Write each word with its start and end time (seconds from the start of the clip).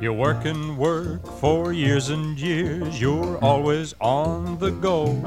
You 0.00 0.14
work 0.14 0.46
and 0.46 0.78
work 0.78 1.26
for 1.40 1.74
years 1.74 2.08
and 2.08 2.38
years, 2.38 2.98
you're 2.98 3.36
always 3.44 3.94
on 4.00 4.58
the 4.58 4.70
go. 4.70 5.22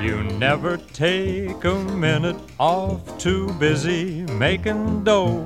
You 0.00 0.22
never 0.22 0.78
take 0.78 1.62
a 1.62 1.74
minute 1.74 2.38
off, 2.58 3.18
too 3.18 3.52
busy 3.58 4.22
making 4.38 5.04
dough. 5.04 5.44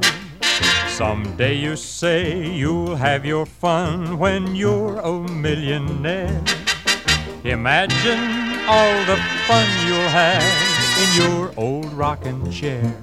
Someday 0.86 1.54
you 1.54 1.74
say 1.74 2.48
you'll 2.48 2.94
have 2.94 3.24
your 3.27 3.46
fun 3.46 4.16
when 4.16 4.54
you're 4.54 5.00
a 5.00 5.28
millionaire. 5.28 6.40
Imagine 7.42 8.60
all 8.68 9.04
the 9.06 9.16
fun 9.48 9.66
you'll 9.88 10.14
have 10.14 10.46
in 11.02 11.10
your 11.20 11.52
old 11.56 11.92
rocking 11.92 12.48
chair. 12.52 12.94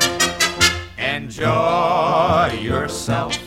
Enjoy 0.97 2.57
yourself. 2.61 3.37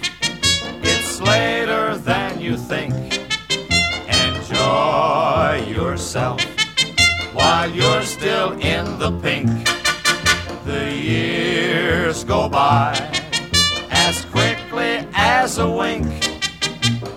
It's 0.83 1.23
later 1.23 1.97
than 1.97 2.39
you 2.39 2.59
think. 2.59 2.93
Enjoy 4.13 5.65
yourself 5.75 6.54
while 7.45 7.71
you're 7.71 8.03
still 8.03 8.53
in 8.53 8.99
the 8.99 9.13
pink. 9.21 9.51
The 10.65 10.85
years 10.91 12.25
go 12.25 12.49
by 12.49 12.95
as 13.91 14.25
quickly 14.37 15.07
as 15.13 15.59
a 15.59 15.69
wink. 15.69 16.07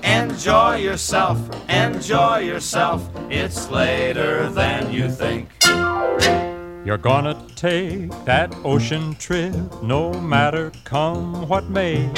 Enjoy 0.04 0.76
yourself, 0.76 1.40
enjoy 1.70 2.40
yourself. 2.40 3.10
It's 3.30 3.72
later 3.72 4.50
than 4.50 4.92
you 4.92 5.10
think. 5.10 5.48
You're 6.86 7.04
gonna 7.12 7.38
take 7.56 8.12
that 8.26 8.54
ocean 8.66 9.16
trip 9.16 9.56
no 9.82 10.12
matter 10.12 10.74
come 10.84 11.48
what 11.48 11.70
may. 11.70 12.12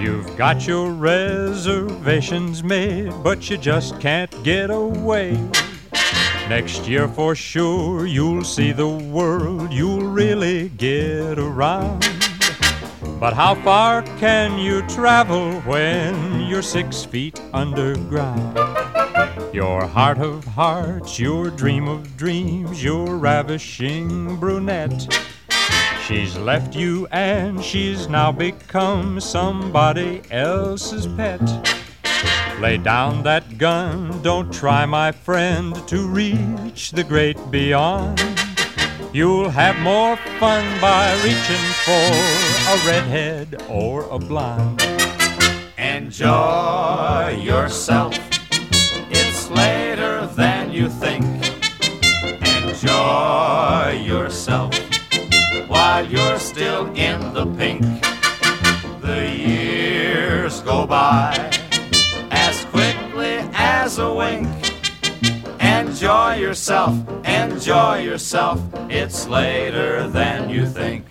You've 0.00 0.36
got 0.36 0.66
your 0.66 0.90
reservations 0.90 2.64
made, 2.64 3.12
but 3.22 3.48
you 3.48 3.56
just 3.56 4.00
can't 4.00 4.32
get 4.42 4.70
away. 4.70 5.38
Next 6.48 6.86
year 6.86 7.08
for 7.08 7.34
sure 7.34 8.06
you'll 8.06 8.44
see 8.44 8.72
the 8.72 8.86
world, 8.86 9.72
you'll 9.72 10.06
really 10.06 10.68
get 10.68 11.38
around. 11.38 12.00
But 13.18 13.32
how 13.32 13.54
far 13.54 14.02
can 14.18 14.58
you 14.58 14.86
travel 14.86 15.52
when 15.62 16.42
you're 16.42 16.60
six 16.60 17.02
feet 17.02 17.40
underground? 17.54 18.58
Your 19.54 19.86
heart 19.86 20.18
of 20.18 20.44
hearts, 20.44 21.18
your 21.18 21.48
dream 21.48 21.88
of 21.88 22.14
dreams, 22.18 22.84
your 22.84 23.16
ravishing 23.16 24.36
brunette. 24.36 25.10
She's 26.06 26.36
left 26.36 26.76
you 26.76 27.06
and 27.10 27.64
she's 27.64 28.06
now 28.06 28.30
become 28.30 29.18
somebody 29.18 30.20
else's 30.30 31.06
pet. 31.06 31.40
Lay 32.64 32.78
down 32.78 33.22
that 33.24 33.58
gun, 33.58 34.22
don't 34.22 34.50
try, 34.50 34.86
my 34.86 35.12
friend, 35.12 35.76
to 35.86 36.08
reach 36.08 36.92
the 36.92 37.04
great 37.04 37.36
beyond. 37.50 38.18
You'll 39.12 39.50
have 39.50 39.78
more 39.80 40.16
fun 40.40 40.64
by 40.80 41.12
reaching 41.22 41.66
for 41.84 42.08
a 42.72 42.76
redhead 42.88 43.62
or 43.68 44.04
a 44.04 44.18
blonde. 44.18 44.80
Enjoy 45.76 47.38
yourself. 47.38 48.16
It's 49.10 49.50
later 49.50 50.26
than 50.28 50.72
you 50.72 50.88
think. 50.88 51.26
Enjoy 52.56 54.02
yourself 54.02 54.74
while 55.68 56.06
you're 56.06 56.38
still 56.38 56.86
in 56.94 57.34
the 57.34 57.44
pink. 57.58 57.84
The 59.02 59.28
years 59.28 60.62
go 60.62 60.86
by 60.86 61.53
as 63.94 63.98
a 64.00 64.12
wink. 64.12 64.48
Enjoy 65.60 66.34
yourself, 66.34 66.94
enjoy 67.24 67.98
yourself. 67.98 68.60
It's 68.90 69.28
later 69.28 70.08
than 70.08 70.50
you 70.50 70.66
think. 70.66 71.04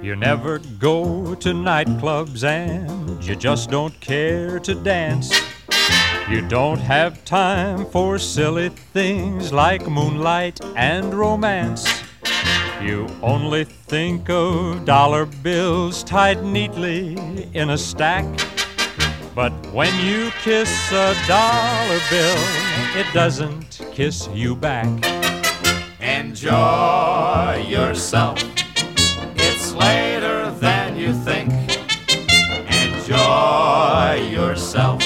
You 0.00 0.14
never 0.14 0.60
go 0.78 1.34
to 1.34 1.48
nightclubs 1.48 2.44
and 2.44 3.24
you 3.24 3.34
just 3.34 3.68
don't 3.68 3.98
care 4.00 4.60
to 4.60 4.74
dance. 4.74 5.32
You 6.30 6.46
don't 6.46 6.78
have 6.78 7.24
time 7.24 7.84
for 7.86 8.18
silly 8.18 8.68
things 8.68 9.52
like 9.52 9.88
moonlight 9.88 10.60
and 10.76 11.12
romance. 11.12 11.84
You 12.80 13.08
only 13.22 13.64
think 13.64 14.30
of 14.30 14.84
dollar 14.84 15.26
bills 15.26 16.04
tied 16.04 16.44
neatly 16.44 17.18
in 17.54 17.70
a 17.70 17.78
stack. 17.78 18.59
But 19.40 19.54
when 19.72 19.98
you 20.04 20.30
kiss 20.42 20.92
a 20.92 21.16
dollar 21.26 21.98
bill, 22.10 22.36
it 22.94 23.06
doesn't 23.14 23.80
kiss 23.90 24.28
you 24.34 24.54
back. 24.54 24.86
Enjoy 25.98 27.64
yourself. 27.66 28.36
It's 29.36 29.72
later 29.72 30.50
than 30.50 30.98
you 30.98 31.14
think. 31.14 31.50
Enjoy 32.84 34.28
yourself 34.30 35.02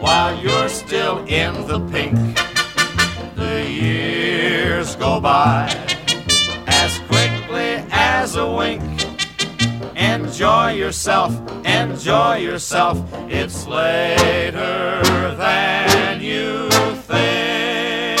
while 0.00 0.34
you're 0.42 0.70
still 0.70 1.18
in 1.26 1.66
the 1.66 1.80
pink. 1.92 2.16
The 3.36 3.62
years 3.70 4.96
go 4.96 5.20
by 5.20 5.83
Enjoy 10.44 10.72
yourself, 10.72 11.32
enjoy 11.64 12.36
yourself. 12.36 12.98
It's 13.30 13.66
later 13.66 15.00
than 15.38 16.20
you 16.20 16.68
think. 17.08 18.20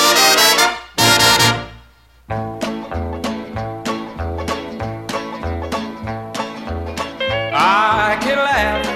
I 7.52 8.16
can 8.22 8.38
laugh 8.38 8.86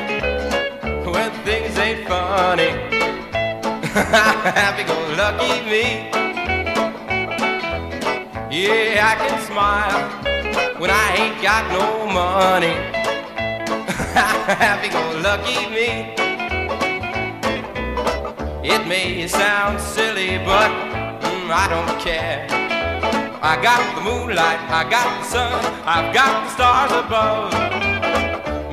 when 1.04 1.30
things 1.44 1.76
ain't 1.76 2.08
funny. 2.08 2.70
Happy 4.56 4.84
go 4.84 4.96
lucky 5.18 5.60
me. 5.68 6.08
Yeah, 8.50 9.06
I 9.06 9.14
can 9.18 9.38
smile 9.46 10.80
when 10.80 10.90
I 10.90 11.14
ain't 11.18 11.42
got 11.42 11.70
no 11.70 12.06
money. 12.10 12.98
Happy 14.14 14.88
go 14.88 15.02
lucky 15.20 15.68
me. 15.68 16.14
It 18.62 18.86
may 18.86 19.26
sound 19.28 19.80
silly, 19.80 20.38
but 20.38 20.70
mm, 21.20 21.50
I 21.50 21.66
don't 21.68 22.00
care. 22.00 22.46
I 23.40 23.60
got 23.62 23.80
the 23.94 24.02
moonlight, 24.02 24.60
I 24.70 24.88
got 24.88 25.20
the 25.20 25.24
sun, 25.24 25.64
I've 25.84 26.12
got 26.12 26.44
the 26.44 26.50
stars 26.54 26.92
above 26.92 27.98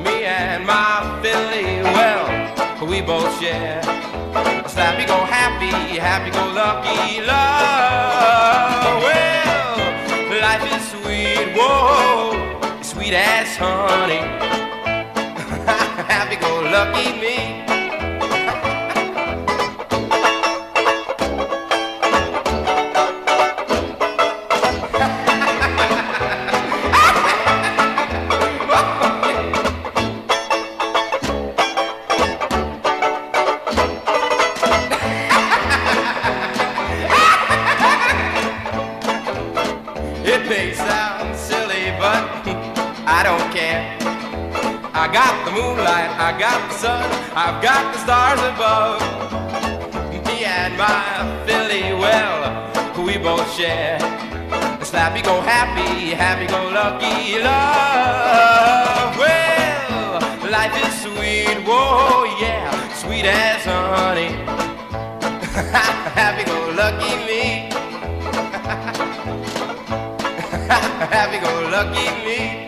me 0.06 0.24
and 0.24 0.64
my 0.66 1.20
Philly, 1.22 1.82
well, 1.82 2.86
we 2.86 3.00
both 3.00 3.40
share. 3.40 3.80
A 3.80 4.68
slappy 4.68 5.06
go 5.06 5.18
happy, 5.24 5.98
happy 5.98 6.30
go 6.30 6.44
lucky 6.52 7.20
love. 7.20 9.02
Well, 9.02 10.40
life 10.40 10.66
is 10.74 10.84
sweet, 10.92 11.54
whoa, 11.56 12.82
sweet 12.82 13.14
as 13.14 13.56
honey 13.56 14.55
happy-go-lucky 16.26 17.12
me. 17.20 17.85
Sun, 46.86 47.06
I've 47.34 47.58
got 47.68 47.84
the 47.92 47.98
stars 48.06 48.42
above. 48.52 49.00
Me 50.26 50.36
and 50.44 50.72
my 50.78 51.02
Philly, 51.46 51.86
well, 52.02 52.38
we 53.06 53.14
both 53.18 53.48
share. 53.58 53.98
Slappy 54.88 55.22
go 55.30 55.34
happy, 55.54 56.14
happy 56.24 56.46
go 56.54 56.60
lucky 56.80 57.16
love. 57.48 59.12
Well, 59.22 60.20
life 60.56 60.76
is 60.84 60.94
sweet, 61.04 61.58
whoa, 61.68 62.24
yeah, 62.42 62.70
sweet 63.02 63.26
as 63.26 63.64
honey. 63.64 64.30
happy 66.20 66.44
go 66.50 66.58
lucky 66.82 67.14
me. 67.28 67.42
happy 71.16 71.38
go 71.46 71.52
lucky 71.76 72.08
me. 72.26 72.65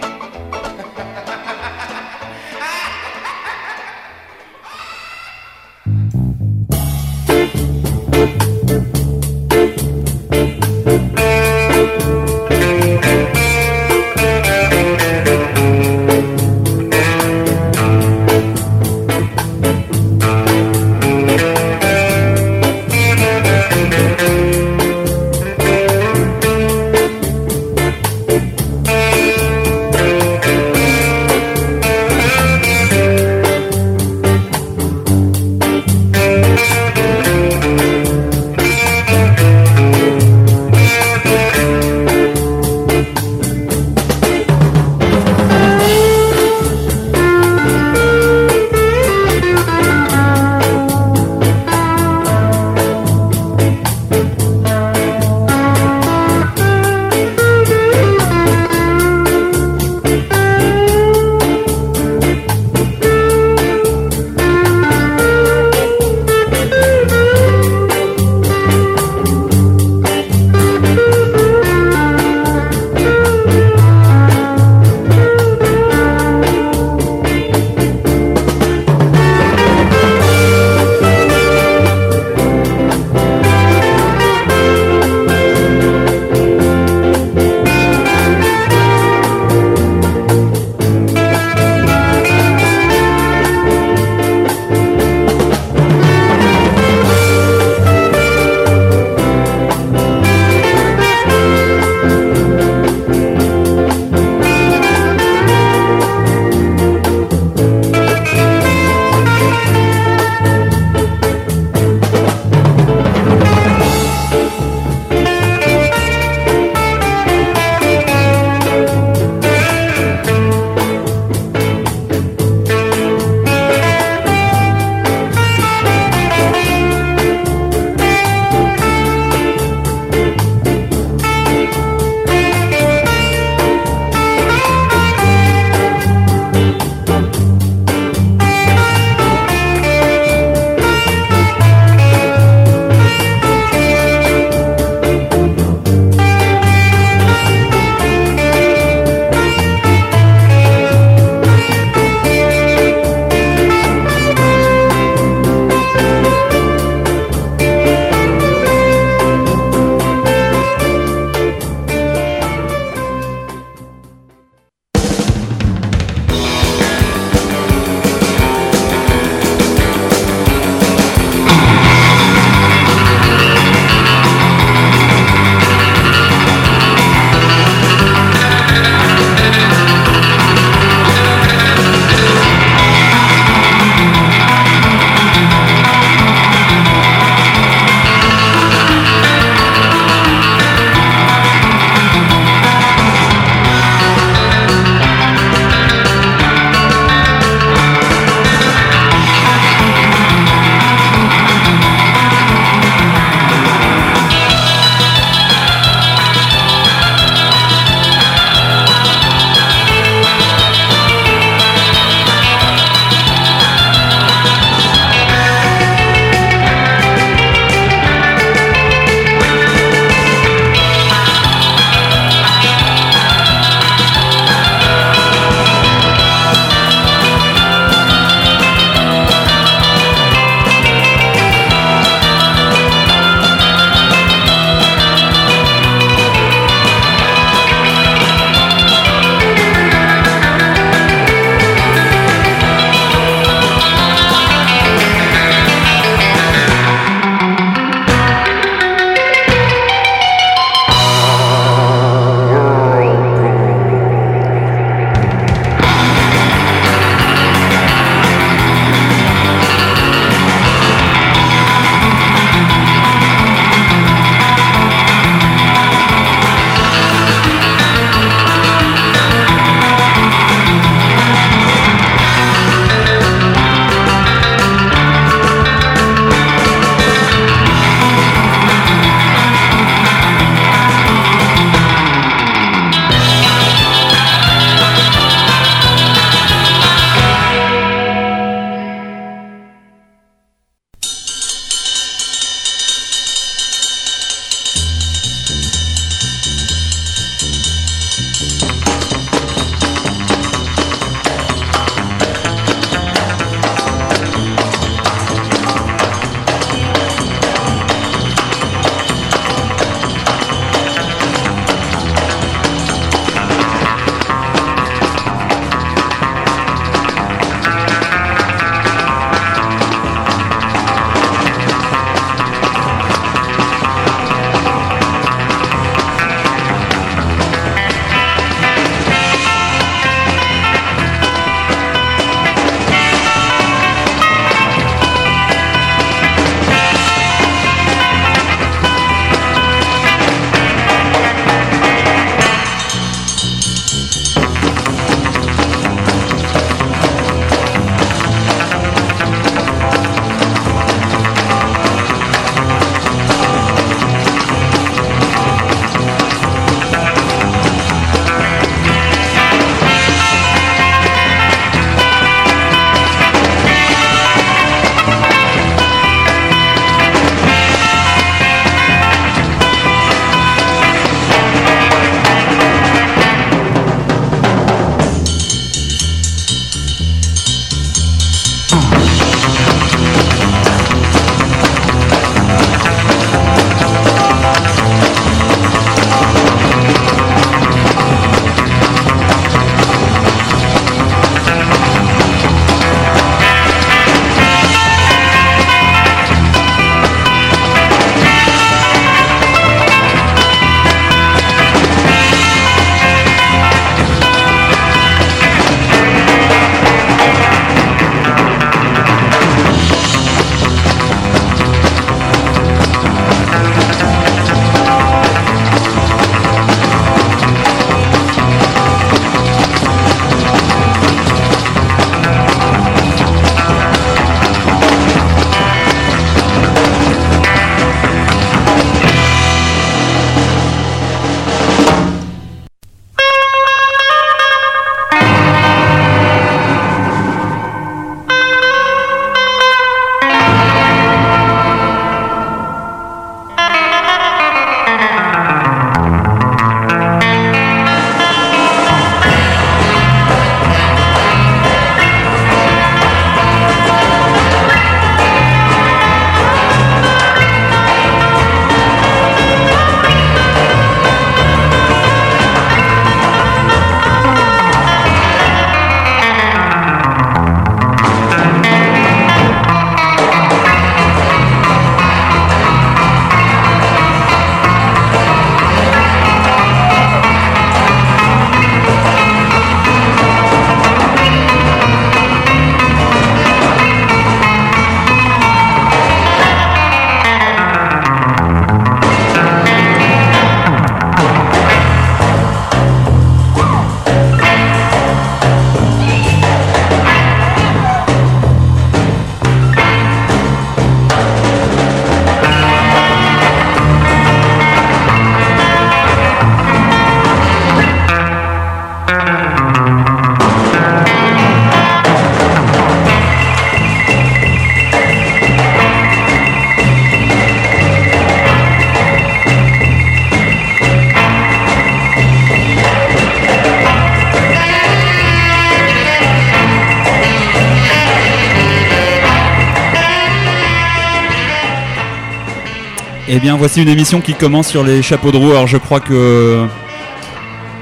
Eh 533.39 533.41
bien, 533.41 533.57
voici 533.57 533.81
une 533.81 533.89
émission 533.89 534.21
qui 534.21 534.35
commence 534.35 534.67
sur 534.67 534.83
les 534.83 535.01
chapeaux 535.01 535.31
de 535.31 535.37
roue. 535.37 535.53
Alors, 535.53 535.69
je 535.69 535.77
crois 535.77 536.01
que 536.01 536.67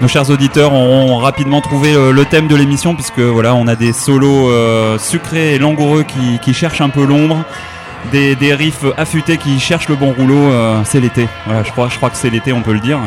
nos 0.02 0.06
chers 0.06 0.28
auditeurs 0.28 0.74
auront 0.74 1.16
rapidement 1.16 1.62
trouvé 1.62 1.94
euh, 1.94 2.12
le 2.12 2.26
thème 2.26 2.46
de 2.46 2.54
l'émission, 2.54 2.94
puisque 2.94 3.20
voilà, 3.20 3.54
on 3.54 3.66
a 3.66 3.74
des 3.74 3.94
solos 3.94 4.50
euh, 4.50 4.98
sucrés 4.98 5.54
et 5.54 5.58
langoureux 5.58 6.02
qui, 6.02 6.38
qui 6.40 6.52
cherchent 6.52 6.82
un 6.82 6.90
peu 6.90 7.06
l'ombre, 7.06 7.42
des, 8.12 8.36
des 8.36 8.52
riffs 8.52 8.84
affûtés 8.98 9.38
qui 9.38 9.58
cherchent 9.58 9.88
le 9.88 9.96
bon 9.96 10.12
rouleau. 10.12 10.36
euh, 10.36 10.82
c'est 10.84 11.00
l'été. 11.00 11.26
Voilà, 11.46 11.62
je 11.62 11.70
crois, 11.72 11.88
je 11.88 11.96
crois 11.96 12.10
que 12.10 12.18
c'est 12.18 12.28
l'été, 12.28 12.52
on 12.52 12.60
peut 12.60 12.74
le 12.74 12.80
dire. 12.80 12.98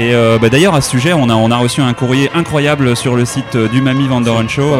Et 0.00 0.14
euh, 0.14 0.38
bah, 0.40 0.48
d'ailleurs, 0.48 0.74
à 0.74 0.80
ce 0.80 0.90
sujet, 0.90 1.12
on 1.12 1.28
a, 1.28 1.34
on 1.34 1.52
a 1.52 1.56
reçu 1.58 1.80
un 1.80 1.92
courrier 1.92 2.28
incroyable 2.34 2.96
sur 2.96 3.14
le 3.14 3.24
site 3.24 3.56
du 3.56 3.82
Mamie 3.82 4.08
Van 4.08 4.20
Show, 4.48 4.74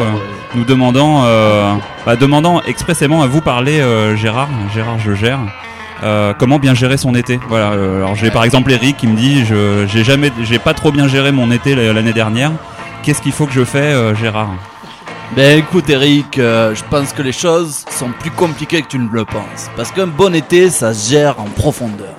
nous 0.53 0.65
demandant, 0.65 1.23
bah, 2.05 2.17
demandant 2.17 2.61
expressément 2.67 3.21
à 3.21 3.27
vous 3.27 3.39
parler, 3.39 3.81
Gérard, 4.17 4.49
Gérard 4.73 4.99
je 4.99 5.13
gère, 5.13 5.39
euh, 6.03 6.33
comment 6.37 6.59
bien 6.59 6.73
gérer 6.73 6.97
son 6.97 7.15
été. 7.15 7.39
Voilà. 7.47 7.71
euh, 7.71 7.97
alors 7.97 8.15
j'ai 8.15 8.29
par 8.29 8.43
exemple 8.43 8.71
Eric 8.71 8.97
qui 8.97 9.07
me 9.07 9.15
dit, 9.15 9.45
je 9.45 9.85
j'ai 9.87 10.03
jamais, 10.03 10.31
j'ai 10.43 10.59
pas 10.59 10.73
trop 10.73 10.91
bien 10.91 11.07
géré 11.07 11.31
mon 11.31 11.51
été 11.51 11.75
l'année 11.75 12.13
dernière. 12.13 12.51
Qu'est-ce 13.03 13.21
qu'il 13.21 13.31
faut 13.31 13.45
que 13.45 13.53
je 13.53 13.63
fais, 13.63 13.79
euh, 13.93 14.15
Gérard 14.15 14.53
Ben 15.35 15.59
écoute 15.59 15.89
Eric, 15.89 16.27
je 16.37 16.83
pense 16.89 17.13
que 17.13 17.21
les 17.21 17.31
choses 17.31 17.83
sont 17.89 18.11
plus 18.19 18.31
compliquées 18.31 18.81
que 18.81 18.87
tu 18.87 18.99
ne 18.99 19.09
le 19.09 19.25
penses. 19.25 19.69
Parce 19.75 19.91
qu'un 19.91 20.07
bon 20.07 20.33
été, 20.35 20.69
ça 20.69 20.93
se 20.93 21.11
gère 21.11 21.39
en 21.39 21.45
profondeur. 21.45 22.15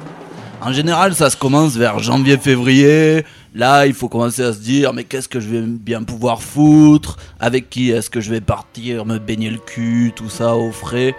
En 0.60 0.72
général, 0.72 1.14
ça 1.14 1.28
se 1.28 1.36
commence 1.36 1.76
vers 1.76 1.98
janvier-février. 1.98 3.24
Là, 3.54 3.86
il 3.86 3.92
faut 3.92 4.08
commencer 4.08 4.42
à 4.42 4.52
se 4.54 4.58
dire, 4.58 4.94
mais 4.94 5.04
qu'est-ce 5.04 5.28
que 5.28 5.38
je 5.38 5.48
vais 5.48 5.60
bien 5.60 6.02
pouvoir 6.02 6.42
foutre? 6.42 7.18
Avec 7.38 7.68
qui 7.68 7.90
est-ce 7.90 8.08
que 8.08 8.20
je 8.22 8.30
vais 8.30 8.40
partir 8.40 9.04
me 9.04 9.18
baigner 9.18 9.50
le 9.50 9.58
cul 9.58 10.12
Tout 10.16 10.30
ça 10.30 10.56
au 10.56 10.72
frais? 10.72 11.14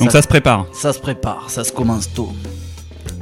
Donc 0.00 0.10
ça 0.10 0.22
se 0.22 0.28
prépare. 0.28 0.66
Ça 0.72 0.92
se 0.92 0.98
prépare, 0.98 1.48
ça 1.48 1.64
se 1.64 1.72
commence 1.72 2.12
tôt. 2.12 2.32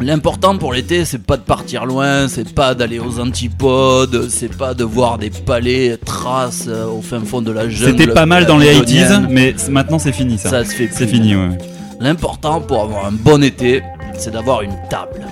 L'important 0.00 0.58
pour 0.58 0.72
l'été, 0.72 1.04
c'est 1.04 1.22
pas 1.22 1.36
de 1.36 1.42
partir 1.42 1.86
loin, 1.86 2.26
c'est 2.26 2.52
pas 2.52 2.74
d'aller 2.74 2.98
aux 2.98 3.20
antipodes, 3.20 4.28
c'est 4.28 4.54
pas 4.54 4.74
de 4.74 4.82
voir 4.82 5.18
des 5.18 5.30
palais 5.30 5.96
traces 6.04 6.64
euh, 6.66 6.86
au 6.86 7.00
fin 7.00 7.20
fond 7.20 7.42
de 7.42 7.52
la 7.52 7.68
jungle. 7.68 7.98
C'était 7.98 8.12
pas 8.12 8.26
mal 8.26 8.44
dans 8.44 8.58
les 8.58 8.74
80s, 8.74 9.06
amazonienne. 9.06 9.26
mais 9.30 9.54
maintenant 9.70 10.00
c'est 10.00 10.12
fini 10.12 10.36
ça. 10.36 10.50
Ça 10.50 10.64
se 10.64 10.70
fait 10.74 10.88
C'est 10.90 11.06
fini, 11.06 11.36
ouais. 11.36 11.58
L'important 12.00 12.60
pour 12.60 12.82
avoir 12.82 13.06
un 13.06 13.12
bon 13.12 13.42
été, 13.42 13.82
c'est 14.18 14.32
d'avoir 14.32 14.62
une 14.62 14.74
table 14.90 15.26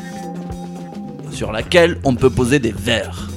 sur 1.32 1.50
laquelle 1.50 1.98
on 2.04 2.14
peut 2.14 2.30
poser 2.30 2.60
des 2.60 2.72
verres 2.72 3.31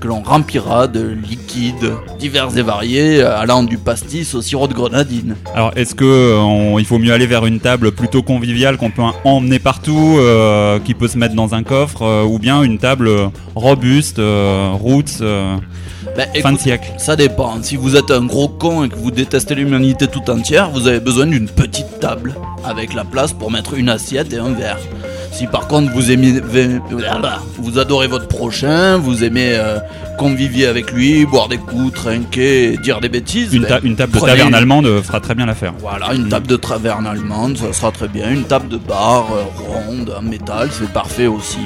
que 0.00 0.08
l'on 0.08 0.22
remplira 0.22 0.86
de 0.86 1.00
liquides 1.28 1.92
divers 2.18 2.56
et 2.56 2.62
variés, 2.62 3.22
allant 3.22 3.62
du 3.62 3.78
pastis 3.78 4.34
au 4.34 4.42
sirop 4.42 4.66
de 4.68 4.74
grenadine. 4.74 5.36
Alors, 5.54 5.72
est-ce 5.76 5.94
que 5.94 6.04
euh, 6.04 6.38
on- 6.38 6.78
il 6.78 6.84
faut 6.84 6.98
mieux 6.98 7.12
aller 7.12 7.26
vers 7.26 7.46
une 7.46 7.60
table 7.60 7.92
plutôt 7.92 8.22
conviviale 8.22 8.76
qu'on 8.76 8.90
peut 8.90 9.02
emmener 9.24 9.58
partout, 9.58 10.16
euh, 10.18 10.78
qui 10.78 10.94
peut 10.94 11.08
se 11.08 11.18
mettre 11.18 11.34
dans 11.34 11.54
un 11.54 11.62
coffre, 11.62 12.02
euh, 12.02 12.22
ou 12.24 12.38
bien 12.38 12.62
une 12.62 12.78
table 12.78 13.10
robuste, 13.54 14.18
euh, 14.18 14.70
roots, 14.72 15.20
euh, 15.20 15.56
Ben, 16.16 16.26
fin 16.42 16.50
de 16.50 16.54
écoute, 16.54 16.60
siècle? 16.60 16.92
Ça 16.98 17.16
dépend. 17.16 17.62
Si 17.62 17.76
vous 17.76 17.94
êtes 17.96 18.10
un 18.10 18.24
gros 18.24 18.48
con 18.48 18.84
et 18.84 18.88
que 18.88 18.96
vous 18.96 19.10
détestez 19.10 19.54
l'humanité 19.54 20.06
tout 20.06 20.28
entière, 20.30 20.70
vous 20.70 20.86
avez 20.88 21.00
besoin 21.00 21.26
d'une 21.26 21.48
petite 21.48 22.00
table 22.00 22.34
avec 22.64 22.94
la 22.94 23.04
place 23.04 23.32
pour 23.32 23.50
mettre 23.50 23.74
une 23.74 23.88
assiette 23.88 24.32
et 24.32 24.38
un 24.38 24.50
verre. 24.50 24.78
Si 25.32 25.46
par 25.46 25.68
contre 25.68 25.92
vous 25.92 26.10
aimez, 26.10 26.40
vous 27.58 27.78
adorez 27.78 28.08
votre 28.08 28.26
prochain, 28.26 28.96
vous 28.96 29.22
aimez 29.22 29.52
euh, 29.54 29.78
convivier 30.18 30.66
avec 30.66 30.90
lui, 30.92 31.24
boire 31.26 31.48
des 31.48 31.58
coups, 31.58 31.92
trinquer, 31.92 32.76
dire 32.78 33.00
des 33.00 33.08
bêtises, 33.08 33.54
une, 33.54 33.62
ben, 33.62 33.78
une 33.84 33.94
table 33.94 34.12
de 34.12 34.18
taverne 34.20 34.48
une- 34.48 34.54
allemande 34.54 35.00
fera 35.02 35.20
très 35.20 35.34
bien 35.36 35.46
l'affaire. 35.46 35.74
Voilà, 35.78 36.12
une 36.14 36.28
table 36.28 36.46
de 36.48 36.56
taverne 36.56 37.06
allemande, 37.06 37.56
ça 37.56 37.72
sera 37.72 37.92
très 37.92 38.08
bien. 38.08 38.30
Une 38.30 38.44
table 38.44 38.68
de 38.68 38.78
bar 38.78 39.26
euh, 39.32 39.44
ronde, 39.86 40.12
en 40.18 40.22
métal, 40.22 40.70
c'est 40.72 40.90
parfait 40.92 41.26
aussi. 41.28 41.58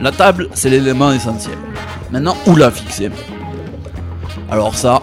La 0.00 0.12
table, 0.12 0.48
c'est 0.52 0.68
l'élément 0.70 1.10
essentiel. 1.12 1.56
Maintenant, 2.10 2.36
où 2.46 2.54
la 2.54 2.70
fixer? 2.70 3.10
Alors 4.50 4.74
ça, 4.74 5.02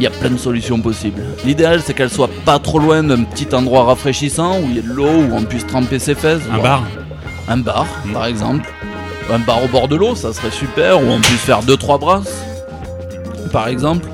il 0.00 0.04
y 0.04 0.06
a 0.06 0.10
plein 0.10 0.30
de 0.30 0.38
solutions 0.38 0.80
possibles. 0.80 1.22
L'idéal, 1.44 1.82
c'est 1.84 1.92
qu'elle 1.92 2.08
soit 2.10 2.30
pas 2.46 2.58
trop 2.58 2.78
loin 2.78 3.02
d'un 3.02 3.22
petit 3.22 3.54
endroit 3.54 3.84
rafraîchissant 3.84 4.58
où 4.58 4.64
il 4.70 4.76
y 4.76 4.78
ait 4.78 4.82
de 4.82 4.88
l'eau, 4.92 5.04
où 5.10 5.34
on 5.36 5.42
puisse 5.42 5.66
tremper 5.66 5.98
ses 5.98 6.14
fesses. 6.14 6.40
Un 6.52 6.58
bar 6.58 6.82
Un 7.48 7.58
bar, 7.58 7.84
Mm. 8.06 8.12
par 8.12 8.24
exemple. 8.26 8.72
Un 9.30 9.38
bar 9.38 9.62
au 9.62 9.68
bord 9.68 9.88
de 9.88 9.96
l'eau, 9.96 10.14
ça 10.14 10.32
serait 10.32 10.50
super, 10.50 10.98
où 11.02 11.06
on 11.10 11.20
puisse 11.20 11.40
faire 11.42 11.60
2-3 11.62 11.98
brasses, 12.00 12.32
par 13.52 13.68
exemple. 13.68 14.08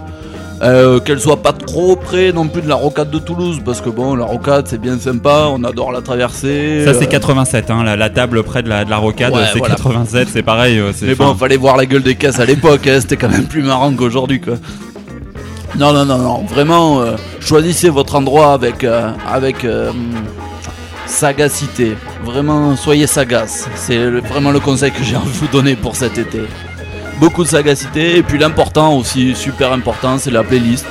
Euh, 0.63 0.99
Qu'elle 1.01 1.21
soit 1.21 1.43
pas 1.43 1.53
trop 1.53 1.97
près 1.97 2.33
non 2.33 2.49
plus 2.49 2.63
de 2.63 2.69
la 2.69 2.75
rocade 2.77 3.11
de 3.11 3.19
Toulouse, 3.19 3.61
parce 3.65 3.81
que 3.83 3.91
bon, 3.91 4.15
la 4.17 4.25
rocade 4.25 4.67
c'est 4.67 4.81
bien 4.81 4.99
sympa, 4.99 5.49
on 5.51 5.63
adore 5.65 5.93
la 5.93 6.01
traverser. 6.01 6.83
Ça 6.85 6.95
c'est 6.95 7.05
euh, 7.05 7.11
87, 7.11 7.71
hein, 7.71 7.85
la, 7.85 7.95
la 7.95 8.09
table 8.11 8.43
près 8.43 8.63
de 8.63 8.69
la, 8.71 8.85
de 8.87 8.91
la 8.91 8.97
rocade, 8.97 9.35
Ouais, 9.35 9.43
c'est 9.53 9.59
voilà. 9.59 9.75
87, 9.77 10.29
c'est 10.33 10.43
pareil. 10.43 10.79
euh, 10.79 10.93
Mais 11.03 11.15
bon, 11.15 11.27
enfin, 11.27 11.39
fallait 11.39 11.59
voir 11.59 11.77
la 11.77 11.85
gueule 11.87 12.03
des 12.03 12.15
caisses 12.17 12.41
à 12.41 12.47
l'époque, 12.47 12.87
hein, 12.87 12.99
c'était 13.01 13.19
quand 13.19 13.29
même 13.29 13.45
plus 13.45 13.63
marrant 13.63 13.93
qu'aujourd'hui 13.93 14.41
quoi. 14.41 14.55
Non, 15.79 15.93
non, 15.93 16.07
non, 16.07 16.17
non, 16.17 16.45
vraiment, 16.45 17.01
euh, 17.01 17.17
choisissez 17.39 17.91
votre 17.91 18.15
endroit 18.15 18.55
avec, 18.55 18.83
euh, 18.83 19.13
euh, 19.65 19.93
sagacité. 21.05 21.99
Vraiment, 22.25 22.77
soyez 22.77 23.07
sagace. 23.07 23.69
C'est 23.75 24.09
vraiment 24.21 24.53
le 24.53 24.61
conseil 24.61 24.91
que 24.91 25.03
j'ai 25.03 25.17
envie 25.17 25.27
de 25.27 25.37
vous 25.37 25.49
donner 25.49 25.77
pour 25.77 25.95
cet 25.95 26.17
été. 26.17 26.41
Beaucoup 27.21 27.45
de 27.45 27.49
sagacité, 27.49 28.17
et 28.17 28.23
puis 28.23 28.39
l'important 28.39 28.97
aussi, 28.97 29.35
super 29.35 29.71
important, 29.73 30.17
c'est 30.17 30.31
la 30.31 30.43
playlist. 30.43 30.87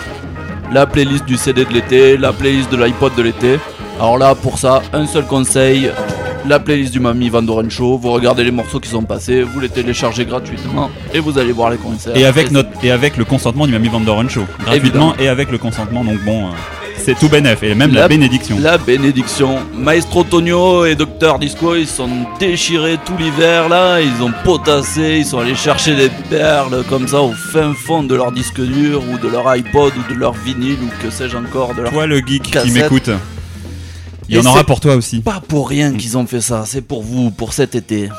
La 0.71 0.85
playlist 0.85 1.25
du 1.25 1.37
CD 1.37 1.65
de 1.65 1.73
l'été, 1.73 2.15
la 2.15 2.31
playlist 2.31 2.71
de 2.71 2.77
l'iPod 2.77 3.15
de 3.15 3.23
l'été. 3.23 3.59
Alors 3.99 4.19
là, 4.19 4.35
pour 4.35 4.59
ça, 4.59 4.83
un 4.93 5.07
seul 5.07 5.25
conseil, 5.25 5.89
la 6.47 6.59
playlist 6.59 6.91
du 6.93 6.99
Mamie 6.99 7.29
Van 7.29 7.41
Doren 7.41 7.69
Show. 7.69 7.97
Vous 7.97 8.11
regardez 8.11 8.43
les 8.43 8.51
morceaux 8.51 8.79
qui 8.79 8.89
sont 8.89 9.03
passés, 9.03 9.41
vous 9.43 9.59
les 9.59 9.69
téléchargez 9.69 10.25
gratuitement 10.25 10.89
et 11.13 11.19
vous 11.19 11.37
allez 11.37 11.51
voir 11.51 11.69
les 11.69 11.77
concerts. 11.77 12.15
et 12.15 12.25
avec 12.25 12.51
notre 12.51 12.69
et 12.83 12.91
avec 12.91 13.17
le 13.17 13.25
consentement 13.25 13.65
du 13.65 13.73
Mamie 13.73 13.89
Van 13.89 13.99
Der 14.01 14.15
Ren 14.15 14.29
Show, 14.29 14.43
gratuitement 14.63 15.13
et 15.19 15.27
avec 15.27 15.51
le 15.51 15.57
consentement, 15.57 16.03
donc 16.03 16.23
bon, 16.23 16.45
euh, 16.47 16.51
c'est 16.97 17.17
tout 17.19 17.29
bénef 17.29 17.61
et 17.63 17.75
même 17.75 17.93
la, 17.93 18.01
La- 18.01 18.07
bénédiction. 18.07 18.57
La 18.59 18.77
bénédiction. 18.77 19.57
Maestro 19.75 20.23
Tonio 20.23 20.85
et 20.85 20.95
Docteur 20.95 21.37
Disco, 21.39 21.75
ils 21.75 21.87
sont 21.87 22.09
déchirés 22.39 22.97
tout 23.05 23.13
l'hiver 23.17 23.69
là, 23.69 23.99
ils 24.01 24.23
ont 24.23 24.31
potassé, 24.43 25.17
ils 25.19 25.25
sont 25.25 25.39
allés 25.39 25.55
chercher 25.55 25.95
des 25.95 26.09
perles 26.29 26.83
comme 26.89 27.07
ça 27.07 27.21
au 27.21 27.33
fin 27.33 27.73
fond 27.73 28.03
de 28.03 28.15
leur 28.15 28.31
disque 28.31 28.61
dur 28.61 29.03
ou 29.11 29.17
de 29.17 29.27
leur 29.31 29.47
iPod 29.55 29.93
ou 29.97 30.13
de 30.13 30.17
leur 30.19 30.33
vinyle 30.33 30.77
ou 30.83 30.89
que 31.03 31.11
sais-je 31.11 31.37
encore 31.37 31.73
de 31.75 31.81
leur 31.83 31.91
Toi 31.91 32.07
le 32.07 32.19
geek 32.19 32.43
qui 32.43 32.71
m'écoute, 32.71 33.09
il 34.27 34.35
y 34.35 34.39
en 34.39 34.45
aura 34.45 34.63
pour 34.63 34.79
toi 34.79 34.95
aussi. 34.95 35.21
Pas 35.21 35.41
pour 35.47 35.69
rien 35.69 35.93
qu'ils 35.93 36.17
ont 36.17 36.25
fait 36.25 36.41
ça, 36.41 36.63
c'est 36.65 36.81
pour 36.81 37.03
vous, 37.03 37.31
pour 37.31 37.53
cet 37.53 37.75
été. 37.75 38.09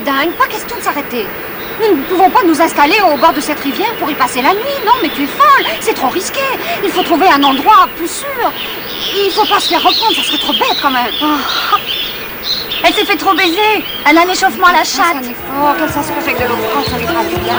Dingue, 0.00 0.32
pas 0.32 0.46
question 0.46 0.76
de 0.76 0.82
s'arrêter. 0.82 1.26
Nous 1.80 1.96
ne 1.96 2.02
pouvons 2.04 2.30
pas 2.30 2.42
nous 2.44 2.60
installer 2.60 2.96
au 3.12 3.16
bord 3.16 3.32
de 3.32 3.40
cette 3.40 3.60
rivière 3.60 3.92
pour 3.98 4.10
y 4.10 4.14
passer 4.14 4.42
la 4.42 4.52
nuit. 4.54 4.78
Non, 4.86 4.92
mais 5.02 5.08
tu 5.08 5.24
es 5.24 5.26
folle, 5.26 5.66
c'est 5.80 5.94
trop 5.94 6.08
risqué. 6.08 6.40
Il 6.84 6.90
faut 6.90 7.02
trouver 7.02 7.28
un 7.28 7.42
endroit 7.42 7.88
plus 7.96 8.08
sûr. 8.10 8.52
Il 9.14 9.30
faut 9.32 9.46
pas 9.46 9.60
se 9.60 9.68
faire 9.68 9.82
reprendre, 9.82 10.14
ça 10.14 10.22
serait 10.22 10.38
trop 10.38 10.52
bête 10.52 10.78
quand 10.80 10.90
même. 10.90 11.12
Oh. 11.22 11.26
Elle 12.84 12.94
s'est 12.94 13.04
fait 13.04 13.16
trop 13.16 13.34
baiser. 13.34 13.84
Elle 14.08 14.18
a 14.18 14.22
un 14.22 14.28
échauffement 14.28 14.66
à 14.68 14.72
la 14.72 14.78
Ah, 14.80 14.84
chatte. 14.84 15.16
un 15.16 15.22
effort, 15.22 15.76
qu'elle 15.78 15.90
s'asperge 15.90 16.22
avec 16.24 16.38
de 16.38 16.44
l'eau 16.48 16.56
froide, 16.70 16.86
ça 16.90 16.96
lui 16.98 17.06
fera 17.06 17.24
du 17.24 17.36
bien. 17.36 17.56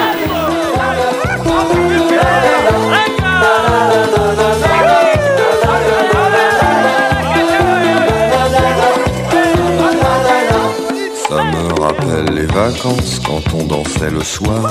Vacances 12.53 13.19
quand 13.25 13.43
on 13.53 13.63
dansait 13.65 14.11
le 14.11 14.23
soir. 14.23 14.69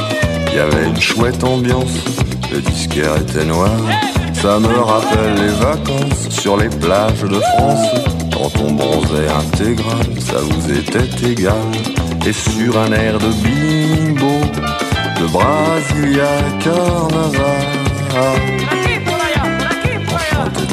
Il 0.48 0.56
y 0.56 0.58
avait 0.58 0.86
une 0.86 1.00
chouette 1.00 1.42
ambiance, 1.44 1.98
le 2.52 2.60
disquaire 2.60 3.16
était 3.16 3.44
noir. 3.44 3.70
Ça 4.34 4.58
me 4.58 4.68
rappelle 4.68 5.34
les 5.34 5.54
vacances 5.60 6.28
sur 6.30 6.56
les 6.56 6.68
plages 6.68 7.22
de 7.22 7.40
France. 7.40 7.88
Quand 8.32 8.52
on 8.60 8.72
bronzait 8.72 9.28
intégral, 9.28 10.06
ça 10.20 10.38
vous 10.40 10.72
était 10.72 11.28
égal. 11.28 11.54
Et 12.26 12.32
sur 12.32 12.78
un 12.78 12.92
air 12.92 13.18
de 13.18 13.30
bimbo, 13.42 14.40
de 15.20 15.26
Brasilia 15.26 16.36
Carnaval. 16.62 17.66
On 20.10 20.18
chantait 20.18 20.68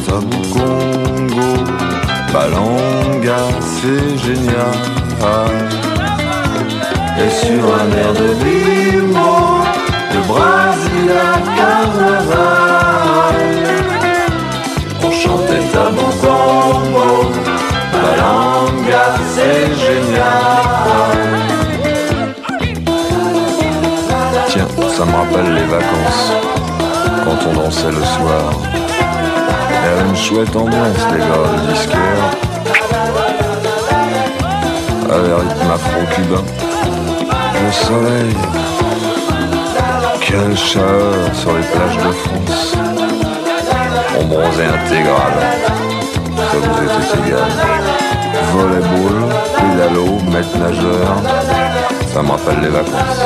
Balanga, 2.32 3.48
c'est 3.62 4.18
génial. 4.26 5.85
Et 7.18 7.30
sur 7.30 7.64
un 7.64 7.90
air 7.98 8.12
de 8.14 8.34
bimbo, 8.44 9.64
de 10.12 10.20
Brasilia 10.28 11.28
Carnaval, 11.56 13.36
on 15.02 15.12
chantait 15.12 15.64
Tabu 15.72 16.08
Congo, 16.22 17.32
Balanga, 17.94 19.06
c'est 19.34 19.68
génial. 19.86 21.16
Tiens, 24.50 24.68
ça 24.96 25.06
me 25.06 25.16
rappelle 25.16 25.54
les 25.54 25.64
vacances, 25.64 26.34
quand 27.24 27.40
on 27.50 27.54
dansait 27.54 27.92
le 27.92 28.04
soir. 28.04 28.46
Il 29.70 29.74
y 29.74 29.88
avait 29.88 30.10
une 30.10 30.16
chouette 30.18 30.56
ambiance, 30.56 31.04
les 31.14 31.20
gars, 31.20 31.48
le 31.54 31.74
disquaire. 31.74 32.24
Avec 35.10 35.34
rythme 35.34 35.72
afro-cubain. 35.72 36.65
Le 37.64 37.72
soleil. 37.72 38.36
Quelle 40.22 40.58
chaleur 40.58 41.34
sur 41.34 41.54
les 41.54 41.64
plages 41.64 41.98
de 41.98 42.12
France. 42.12 42.76
On 44.20 44.26
bronzait 44.26 44.66
intégral. 44.66 45.34
Ça 46.36 46.58
vous 46.62 46.84
était 46.84 47.28
égal. 47.28 47.50
Volleyball, 48.54 49.18
pédalo, 49.56 50.06
maître 50.32 50.58
nageur. 50.58 51.08
Ça 52.14 52.22
me 52.22 52.32
rappelle 52.32 52.62
les 52.62 52.70
vacances. 52.70 53.22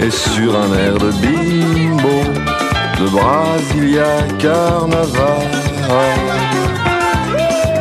Et 0.00 0.10
sur 0.10 0.56
un 0.56 0.76
air 0.76 0.94
de 0.98 1.10
bimbo, 1.12 2.24
de 2.98 3.08
Brasilia 3.08 4.04
Carnaval, 4.38 5.48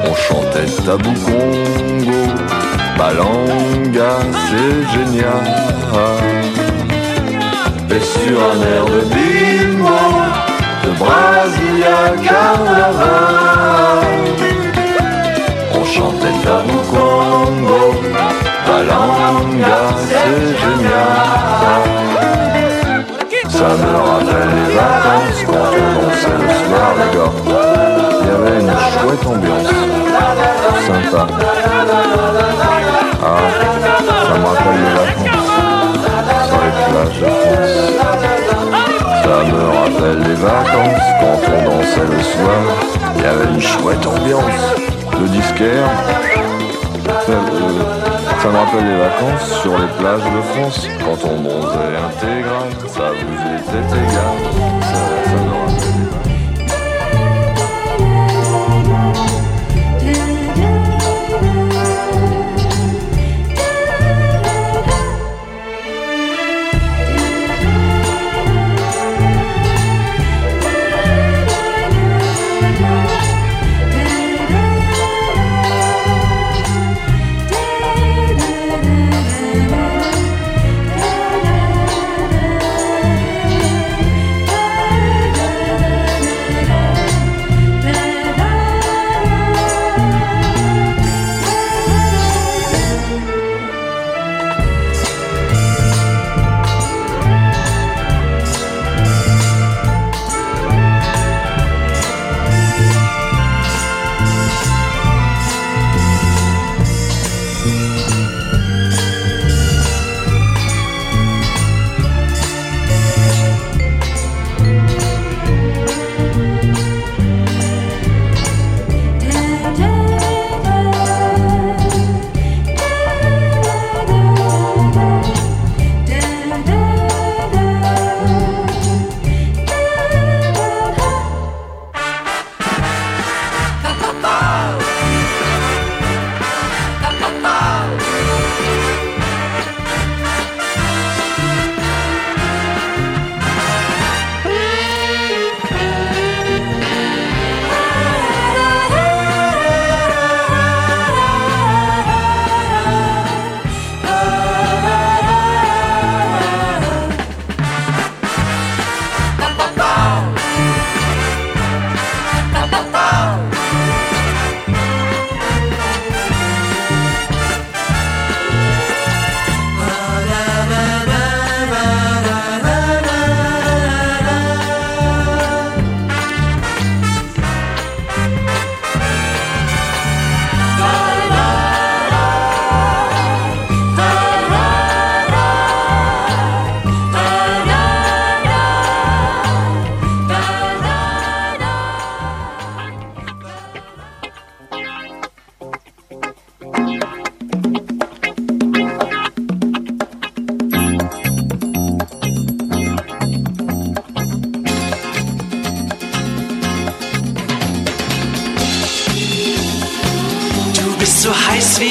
On 0.05 0.15
chantait 0.15 0.69
Tabou 0.85 1.13
Congo, 1.25 2.21
Balanga, 2.97 4.11
c'est 4.47 4.77
génial. 4.93 5.45
Et 7.89 7.99
sur 7.99 8.37
un 8.39 8.59
air 8.61 8.85
de 8.85 9.01
bimbo, 9.13 9.99
de 10.83 10.89
Brasilia 10.97 12.01
Carnaval, 12.23 14.03
on 15.75 15.83
chantait 15.85 16.37
Tabou 16.43 16.81
Congo, 16.91 17.83
Balanga, 18.67 19.79
c'est 20.07 20.45
génial. 20.61 21.83
Ça 23.49 23.69
me 23.69 23.91
rappelle 23.95 24.51
les 24.55 24.69
vacances 24.75 25.41
quand 25.45 25.53
on 25.53 25.87
dansait 26.01 26.37
le 26.41 26.47
soir, 26.65 26.89
les. 27.13 27.31
Il 28.21 28.27
y 28.27 28.31
avait 28.31 28.59
une 28.61 28.71
chouette 28.71 29.25
ambiance, 29.27 29.71
sympa. 30.87 31.23
Ça 34.53 34.59
me 34.59 34.69
rappelle 34.69 34.79
les 34.79 34.93
vacances 34.93 36.45
sur 36.47 36.59
les 36.63 36.73
plages 36.89 37.19
de 37.19 37.25
France. 37.25 37.73
Ça 39.23 39.37
me 39.49 39.61
rappelle 39.77 40.19
les 40.19 40.35
vacances 40.35 41.07
quand 41.19 41.39
on 41.51 41.59
dansait 41.65 42.07
le 42.11 42.21
soir. 42.21 42.61
Il 43.15 43.21
y 43.21 43.25
avait 43.25 43.49
une 43.51 43.61
chouette 43.61 44.05
ambiance 44.05 44.61
de 45.19 45.25
disquaire. 45.27 45.89
Euh, 47.29 47.39
ça 48.41 48.47
me 48.49 48.57
rappelle 48.57 48.85
les 48.85 48.97
vacances 48.97 49.61
sur 49.61 49.77
les 49.77 49.87
plages 49.97 50.23
de 50.23 50.41
France 50.53 50.87
quand 50.99 51.19
on 51.27 51.41
bronzait 51.41 51.97
intégral. 52.07 52.69
Ça 52.87 53.11
vous 53.11 53.37
était 53.57 53.85
égal. 53.97 54.37
Ça, 54.81 54.99
ça 55.31 55.62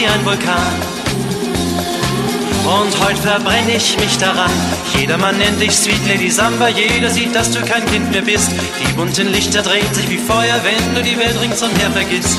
wie 0.02 0.06
ein 0.06 0.24
Vulkan. 0.24 0.72
Und 2.64 3.06
heute 3.06 3.22
verbrenne 3.22 3.76
ich 3.76 3.96
mich 3.98 4.18
daran. 4.18 4.50
Jedermann 4.96 5.38
nennt 5.38 5.60
dich 5.60 5.72
Sweet 5.72 6.06
Lady 6.08 6.30
Samba. 6.30 6.68
Jeder 6.68 7.10
sieht, 7.10 7.34
dass 7.34 7.50
du 7.50 7.60
kein 7.60 7.84
Kind 7.86 8.10
mehr 8.10 8.22
bist. 8.22 8.50
Die 8.80 8.92
bunten 8.94 9.28
Lichter 9.28 9.62
drehen 9.62 9.92
sich 9.94 10.08
wie 10.08 10.18
Feuer, 10.18 10.60
wenn 10.64 10.94
du 10.94 11.02
die 11.02 11.18
Welt 11.18 11.40
ringsumher 11.40 11.90
vergisst. 11.92 12.38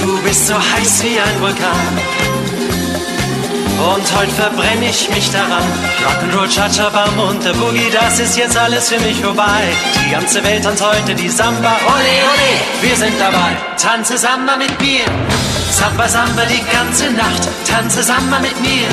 Du 0.00 0.22
bist 0.22 0.46
so 0.46 0.54
heiß 0.54 1.04
wie 1.04 1.20
ein 1.20 1.40
Vulkan. 1.40 2.30
Und 3.80 4.18
heute 4.18 4.32
verbrenne 4.32 4.90
ich 4.90 5.08
mich 5.10 5.30
daran. 5.30 5.64
Rock'n'Roll, 6.04 6.54
Cha-Cha-Bam 6.54 7.18
und 7.18 7.42
der 7.44 7.54
Boogie, 7.54 7.90
das 7.90 8.18
ist 8.18 8.36
jetzt 8.36 8.56
alles 8.56 8.90
für 8.90 9.00
mich 9.00 9.18
vorbei. 9.20 9.62
Die 10.04 10.10
ganze 10.10 10.44
Welt 10.44 10.64
tanzt 10.64 10.84
heute 10.84 11.14
die 11.14 11.30
Samba. 11.30 11.76
Ole, 11.86 12.14
ole, 12.32 12.88
wir 12.88 12.96
sind 12.96 13.14
dabei. 13.18 13.56
Tanze 13.78 14.18
Samba 14.18 14.56
mit 14.58 14.78
mir. 14.80 15.04
Samba, 15.70 16.08
Samba 16.08 16.42
die 16.46 16.62
ganze 16.70 17.10
Nacht. 17.12 17.48
Tanze 17.64 18.02
Samba 18.02 18.38
mit 18.40 18.60
mir. 18.60 18.88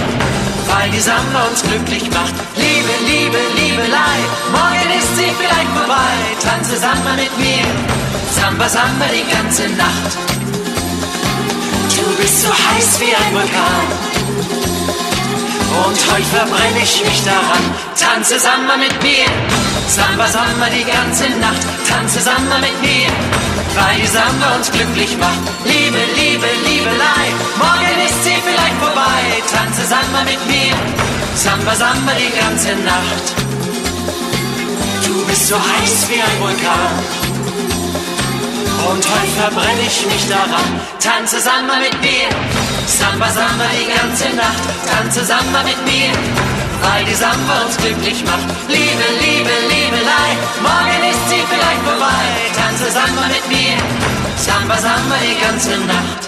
Weil 0.68 0.92
die 0.92 1.00
Samba 1.00 1.44
uns 1.50 1.62
glücklich 1.64 2.04
macht. 2.12 2.34
Liebe, 2.56 2.94
Liebe, 3.06 3.38
Liebelei. 3.56 4.18
Morgen 4.52 4.90
ist 4.98 5.16
sie 5.18 5.32
vielleicht 5.40 5.72
vorbei. 5.76 6.14
Tanze 6.42 6.78
Samba 6.78 7.14
mit 7.16 7.36
mir. 7.40 7.66
Samba, 8.32 8.70
Samba 8.70 9.06
die 9.12 9.26
ganze 9.34 9.70
Nacht. 9.70 10.12
Du 11.96 12.06
bist 12.22 12.44
so 12.44 12.50
heiß 12.50 13.00
wie 13.00 13.16
ein 13.16 13.34
Vulkan. 13.34 13.88
Und 15.86 16.14
heute 16.14 16.26
verbrenne 16.26 16.80
ich 16.84 17.04
mich 17.04 17.24
daran. 17.24 17.64
Tanze 17.98 18.40
Samba 18.40 18.78
mit 18.78 19.02
mir. 19.02 19.26
Samba, 19.88 20.28
Samba 20.28 20.68
die 20.70 20.86
ganze 20.86 21.30
Nacht. 21.40 21.66
Tanze 21.88 22.22
Samba 22.22 22.60
mit 22.60 22.82
mir. 22.82 23.47
Weil 23.78 24.02
die 24.02 24.08
Samba 24.08 24.56
uns 24.56 24.72
glücklich 24.72 25.16
macht. 25.18 25.46
Liebe, 25.64 26.02
Liebe, 26.20 26.48
Liebelei. 26.66 27.26
Morgen 27.62 27.98
ist 28.08 28.24
sie 28.24 28.38
vielleicht 28.48 28.78
vorbei. 28.82 29.22
Tanze 29.54 29.84
Samba 29.86 30.24
mit 30.26 30.42
mir. 30.48 30.74
Samba, 31.36 31.76
Samba 31.76 32.12
die 32.18 32.34
ganze 32.34 32.74
Nacht. 32.82 33.26
Du 35.06 35.26
bist 35.28 35.48
so 35.48 35.56
heiß 35.56 36.10
wie 36.10 36.22
ein 36.22 36.38
Vulkan. 36.42 37.28
Und 38.90 39.04
heute 39.14 39.34
verbrenne 39.42 39.82
ich 39.86 40.06
mich 40.08 40.28
daran. 40.28 40.70
Tanze 41.00 41.40
Samba 41.40 41.76
mit 41.78 42.02
mir. 42.02 42.30
Samba, 42.88 43.30
Samba 43.30 43.66
die 43.78 43.88
ganze 43.94 44.36
Nacht. 44.36 44.64
Tanze 44.90 45.24
Samba 45.24 45.62
mit 45.64 45.80
mir. 45.86 46.57
Weil 46.82 47.06
die 47.06 47.16
Samba 47.16 47.66
uns 47.66 47.78
glücklich 47.78 48.24
macht. 48.26 48.48
Liebe, 48.68 49.06
Liebe, 49.22 49.50
Liebelei. 49.70 50.30
Morgen 50.62 51.10
ist 51.10 51.30
sie 51.30 51.44
vielleicht 51.50 51.84
vorbei. 51.84 52.26
Tanze 52.56 52.92
Samba 52.92 53.28
mit 53.28 53.48
mir, 53.50 53.78
Samba, 54.38 54.78
Samba 54.78 55.16
die 55.22 55.40
ganze 55.42 55.78
Nacht. 55.86 56.27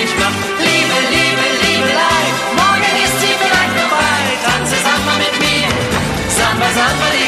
Glücklich 0.00 0.18
macht. 0.18 0.34
Liebe, 0.58 0.96
Liebe, 1.10 1.44
Liebelei, 1.62 2.24
morgen 2.56 2.94
ist 3.04 3.20
sie 3.20 3.34
vielleicht 3.36 3.74
vorbei. 3.78 4.20
Tanze 4.44 4.76
Samba 4.76 5.16
mit 5.18 5.34
mir, 5.40 5.68
Samba, 6.28 6.66
Samba 6.74 7.19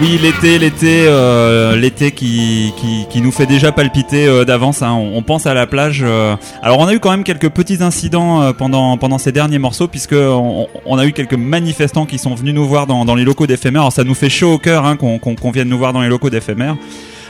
oui, 0.00 0.18
l'été, 0.22 0.58
l'été, 0.58 1.04
euh, 1.06 1.76
l'été 1.76 2.12
qui, 2.12 2.72
qui, 2.76 3.06
qui 3.08 3.20
nous 3.20 3.30
fait 3.30 3.46
déjà 3.46 3.72
palpiter 3.72 4.26
euh, 4.26 4.44
d'avance. 4.44 4.82
hein. 4.82 4.92
On, 4.92 5.18
on 5.18 5.22
pense 5.22 5.46
à 5.46 5.54
la 5.54 5.66
plage. 5.66 6.00
euh. 6.04 6.34
Alors, 6.62 6.78
on 6.80 6.86
a 6.86 6.94
eu 6.94 6.98
quand 7.00 7.10
même 7.10 7.24
quelques 7.24 7.48
petits 7.50 7.82
incidents 7.82 8.52
pendant 8.54 8.96
pendant 8.96 9.18
ces 9.18 9.32
derniers 9.32 9.58
morceaux, 9.58 9.88
puisque 9.88 10.12
on, 10.14 10.66
on 10.84 10.98
a 10.98 11.06
eu 11.06 11.12
quelques 11.12 11.34
manifestants 11.34 12.06
qui 12.06 12.18
sont 12.18 12.34
venus 12.34 12.54
nous 12.54 12.66
voir 12.66 12.86
dans, 12.86 13.04
dans 13.04 13.14
les 13.14 13.24
locaux 13.24 13.46
d'éphémère. 13.46 13.82
Alors, 13.82 13.92
ça 13.92 14.04
nous 14.04 14.14
fait 14.14 14.28
chaud 14.30 14.54
au 14.54 14.58
cœur 14.58 14.84
hein, 14.84 14.96
qu'on 14.96 15.50
vienne 15.50 15.68
nous 15.68 15.78
voir 15.78 15.92
dans 15.92 16.00
les 16.02 16.08
locaux 16.08 16.30
d'éphémère. 16.30 16.76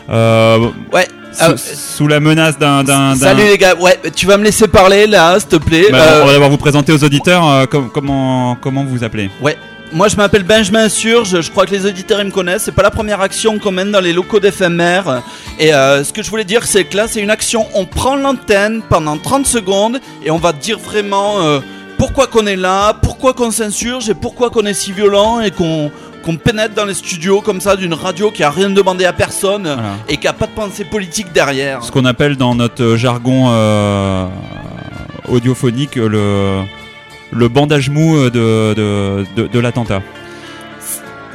Euh, 0.08 0.68
Ouais. 0.92 1.06
sous, 1.32 1.56
sous 1.58 2.06
la 2.08 2.20
menace 2.20 2.58
d'un 2.58 2.84
Salut 3.16 3.42
les 3.44 3.58
gars, 3.58 3.74
ouais, 3.74 3.98
tu 4.14 4.26
vas 4.26 4.36
me 4.38 4.44
laisser 4.44 4.68
parler 4.68 5.06
là, 5.06 5.38
s'il 5.40 5.48
te 5.48 5.56
plaît. 5.56 5.88
Bah, 5.90 5.98
Euh, 6.00 6.22
On 6.22 6.26
va 6.26 6.32
d'abord 6.32 6.50
vous 6.50 6.56
présenter 6.56 6.92
aux 6.92 7.02
auditeurs 7.04 7.46
euh, 7.48 7.66
com- 7.66 7.90
comment 7.92 8.56
comment 8.60 8.84
vous 8.84 8.90
vous 8.98 9.04
appelez? 9.04 9.30
Ouais. 9.42 9.56
Moi 9.92 10.08
je 10.08 10.16
m'appelle 10.16 10.42
Benjamin 10.42 10.88
Surge, 10.88 11.40
je 11.40 11.50
crois 11.50 11.64
que 11.64 11.70
les 11.70 11.86
auditeurs 11.86 12.20
ils 12.20 12.26
me 12.26 12.30
connaissent, 12.32 12.64
c'est 12.64 12.72
pas 12.74 12.82
la 12.82 12.90
première 12.90 13.20
action 13.20 13.58
qu'on 13.58 13.70
mène 13.70 13.92
dans 13.92 14.00
les 14.00 14.12
locaux 14.12 14.40
d'éphémère. 14.40 15.22
Et 15.58 15.72
euh, 15.72 16.02
ce 16.04 16.12
que 16.12 16.22
je 16.22 16.28
voulais 16.30 16.44
dire 16.44 16.64
c'est 16.64 16.84
que 16.84 16.96
là 16.96 17.06
c'est 17.08 17.20
une 17.20 17.30
action, 17.30 17.66
on 17.74 17.86
prend 17.86 18.16
l'antenne 18.16 18.82
pendant 18.88 19.16
30 19.16 19.46
secondes 19.46 20.00
et 20.24 20.30
on 20.30 20.38
va 20.38 20.52
dire 20.52 20.78
vraiment 20.78 21.40
euh, 21.40 21.60
pourquoi 21.98 22.26
qu'on 22.26 22.46
est 22.46 22.56
là, 22.56 22.94
pourquoi 23.00 23.32
qu'on 23.32 23.50
s'insurge 23.50 24.10
et 24.10 24.14
pourquoi 24.14 24.50
qu'on 24.50 24.66
est 24.66 24.74
si 24.74 24.92
violent 24.92 25.40
et 25.40 25.50
qu'on 25.50 25.90
qu'on 26.24 26.36
pénètre 26.36 26.74
dans 26.74 26.84
les 26.84 26.94
studios 26.94 27.40
comme 27.40 27.60
ça 27.60 27.76
d'une 27.76 27.94
radio 27.94 28.32
qui 28.32 28.42
a 28.42 28.50
rien 28.50 28.68
demandé 28.68 29.04
à 29.04 29.12
personne 29.12 29.62
Voilà. 29.62 29.94
et 30.08 30.16
qui 30.16 30.26
a 30.26 30.32
pas 30.32 30.46
de 30.46 30.52
pensée 30.52 30.84
politique 30.84 31.32
derrière. 31.32 31.84
Ce 31.84 31.92
qu'on 31.92 32.04
appelle 32.04 32.36
dans 32.36 32.56
notre 32.56 32.96
jargon 32.96 33.44
euh, 33.50 34.26
audiophonique 35.28 35.94
le 35.94 36.62
le 37.32 37.48
bandage 37.48 37.90
mou 37.90 38.16
euh, 38.16 38.30
de 38.30 38.74
de, 38.74 39.42
de, 39.42 39.46
de 39.48 39.58
l'attentat. 39.60 40.02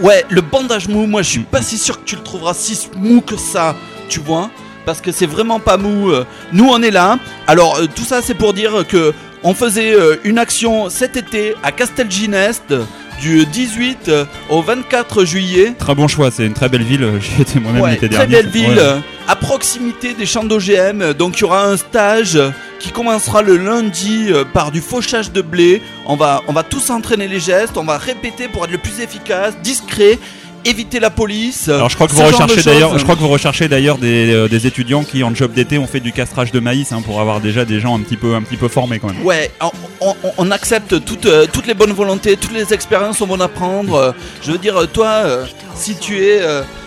Ouais, 0.01 0.25
le 0.29 0.41
bandage 0.41 0.87
mou, 0.87 1.05
moi 1.05 1.21
je 1.21 1.29
suis 1.29 1.39
pas 1.41 1.61
si 1.61 1.77
sûr 1.77 1.99
que 1.99 2.05
tu 2.05 2.15
le 2.15 2.23
trouveras 2.23 2.53
si 2.53 2.89
mou 2.97 3.21
que 3.21 3.37
ça, 3.37 3.75
tu 4.09 4.19
vois 4.19 4.49
Parce 4.85 4.99
que 5.01 5.11
c'est 5.11 5.27
vraiment 5.27 5.59
pas 5.59 5.77
mou. 5.77 6.09
euh. 6.09 6.25
Nous 6.53 6.67
on 6.67 6.81
est 6.81 6.91
là. 6.91 7.19
Alors 7.47 7.77
euh, 7.77 7.85
tout 7.93 8.03
ça 8.03 8.21
c'est 8.23 8.33
pour 8.33 8.53
dire 8.53 8.85
que 8.87 9.13
on 9.43 9.53
faisait 9.55 9.95
une 10.23 10.37
action 10.37 10.89
cet 10.91 11.17
été 11.17 11.55
à 11.63 11.71
Castelginest 11.71 12.73
du 13.19 13.45
18 13.45 14.07
euh, 14.09 14.25
au 14.49 14.61
24 14.61 15.25
juillet. 15.25 15.73
Très 15.77 15.93
bon 15.95 16.07
choix, 16.07 16.29
c'est 16.31 16.45
une 16.45 16.53
très 16.53 16.69
belle 16.69 16.83
ville. 16.83 17.07
J'y 17.19 17.41
étais 17.41 17.59
moi-même 17.59 17.81
Ouais, 17.81 17.91
l'été 17.93 18.07
très 18.09 18.25
dernier. 18.27 18.43
belle 18.43 18.51
ville, 18.51 18.77
Ouais. 18.79 18.99
à 19.27 19.35
proximité 19.35 20.13
des 20.13 20.25
champs 20.27 20.43
d'OGM. 20.43 21.13
Donc 21.13 21.37
il 21.37 21.41
y 21.41 21.43
aura 21.43 21.65
un 21.65 21.77
stage 21.77 22.39
qui 22.81 22.91
commencera 22.91 23.41
le 23.41 23.57
lundi 23.57 24.27
euh, 24.29 24.43
par 24.43 24.71
du 24.71 24.81
fauchage 24.81 25.31
de 25.31 25.41
blé. 25.41 25.81
On 26.05 26.15
va, 26.15 26.41
on 26.47 26.53
va 26.53 26.63
tous 26.63 26.89
entraîner 26.89 27.27
les 27.27 27.39
gestes, 27.39 27.77
on 27.77 27.83
va 27.83 27.97
répéter 27.97 28.47
pour 28.47 28.65
être 28.65 28.71
le 28.71 28.79
plus 28.79 28.99
efficace, 28.99 29.55
discret. 29.61 30.17
Éviter 30.65 30.99
la 30.99 31.09
police. 31.09 31.69
Alors 31.69 31.89
je 31.89 31.95
crois 31.95 32.07
que 32.07 32.13
vous 32.13 32.21
recherchez 32.23 32.61
d'ailleurs, 32.63 32.97
je 32.97 33.03
crois 33.03 33.15
que 33.15 33.21
vous 33.21 33.27
recherchez 33.27 33.67
d'ailleurs 33.67 33.97
des, 33.97 34.31
euh, 34.33 34.47
des 34.47 34.67
étudiants 34.67 35.03
qui 35.03 35.23
en 35.23 35.33
job 35.33 35.53
d'été 35.53 35.77
ont 35.77 35.87
fait 35.87 35.99
du 35.99 36.11
castrage 36.11 36.51
de 36.51 36.59
maïs 36.59 36.91
hein, 36.91 37.01
pour 37.03 37.19
avoir 37.21 37.39
déjà 37.41 37.65
des 37.65 37.79
gens 37.79 37.95
un 37.97 38.01
petit 38.01 38.17
peu 38.17 38.35
un 38.35 38.41
petit 38.41 38.57
peu 38.57 38.67
formés 38.67 38.99
quand 38.99 39.07
même. 39.13 39.23
Ouais, 39.25 39.51
on, 39.61 39.71
on- 40.23 40.31
on 40.37 40.51
accepte 40.51 41.03
toutes, 41.05 41.25
euh, 41.25 41.45
toutes 41.51 41.67
les 41.67 41.73
bonnes 41.73 41.93
volontés, 41.93 42.37
toutes 42.37 42.53
les 42.53 42.73
expériences, 42.73 43.21
on 43.21 43.27
va 43.27 43.35
en 43.35 43.39
apprendre. 43.39 43.95
Euh, 43.95 44.11
je 44.41 44.51
veux 44.51 44.57
dire, 44.57 44.75
toi, 44.91 45.07
euh, 45.25 45.45
si 45.75 45.95
tu 45.95 46.17
es, 46.23 46.41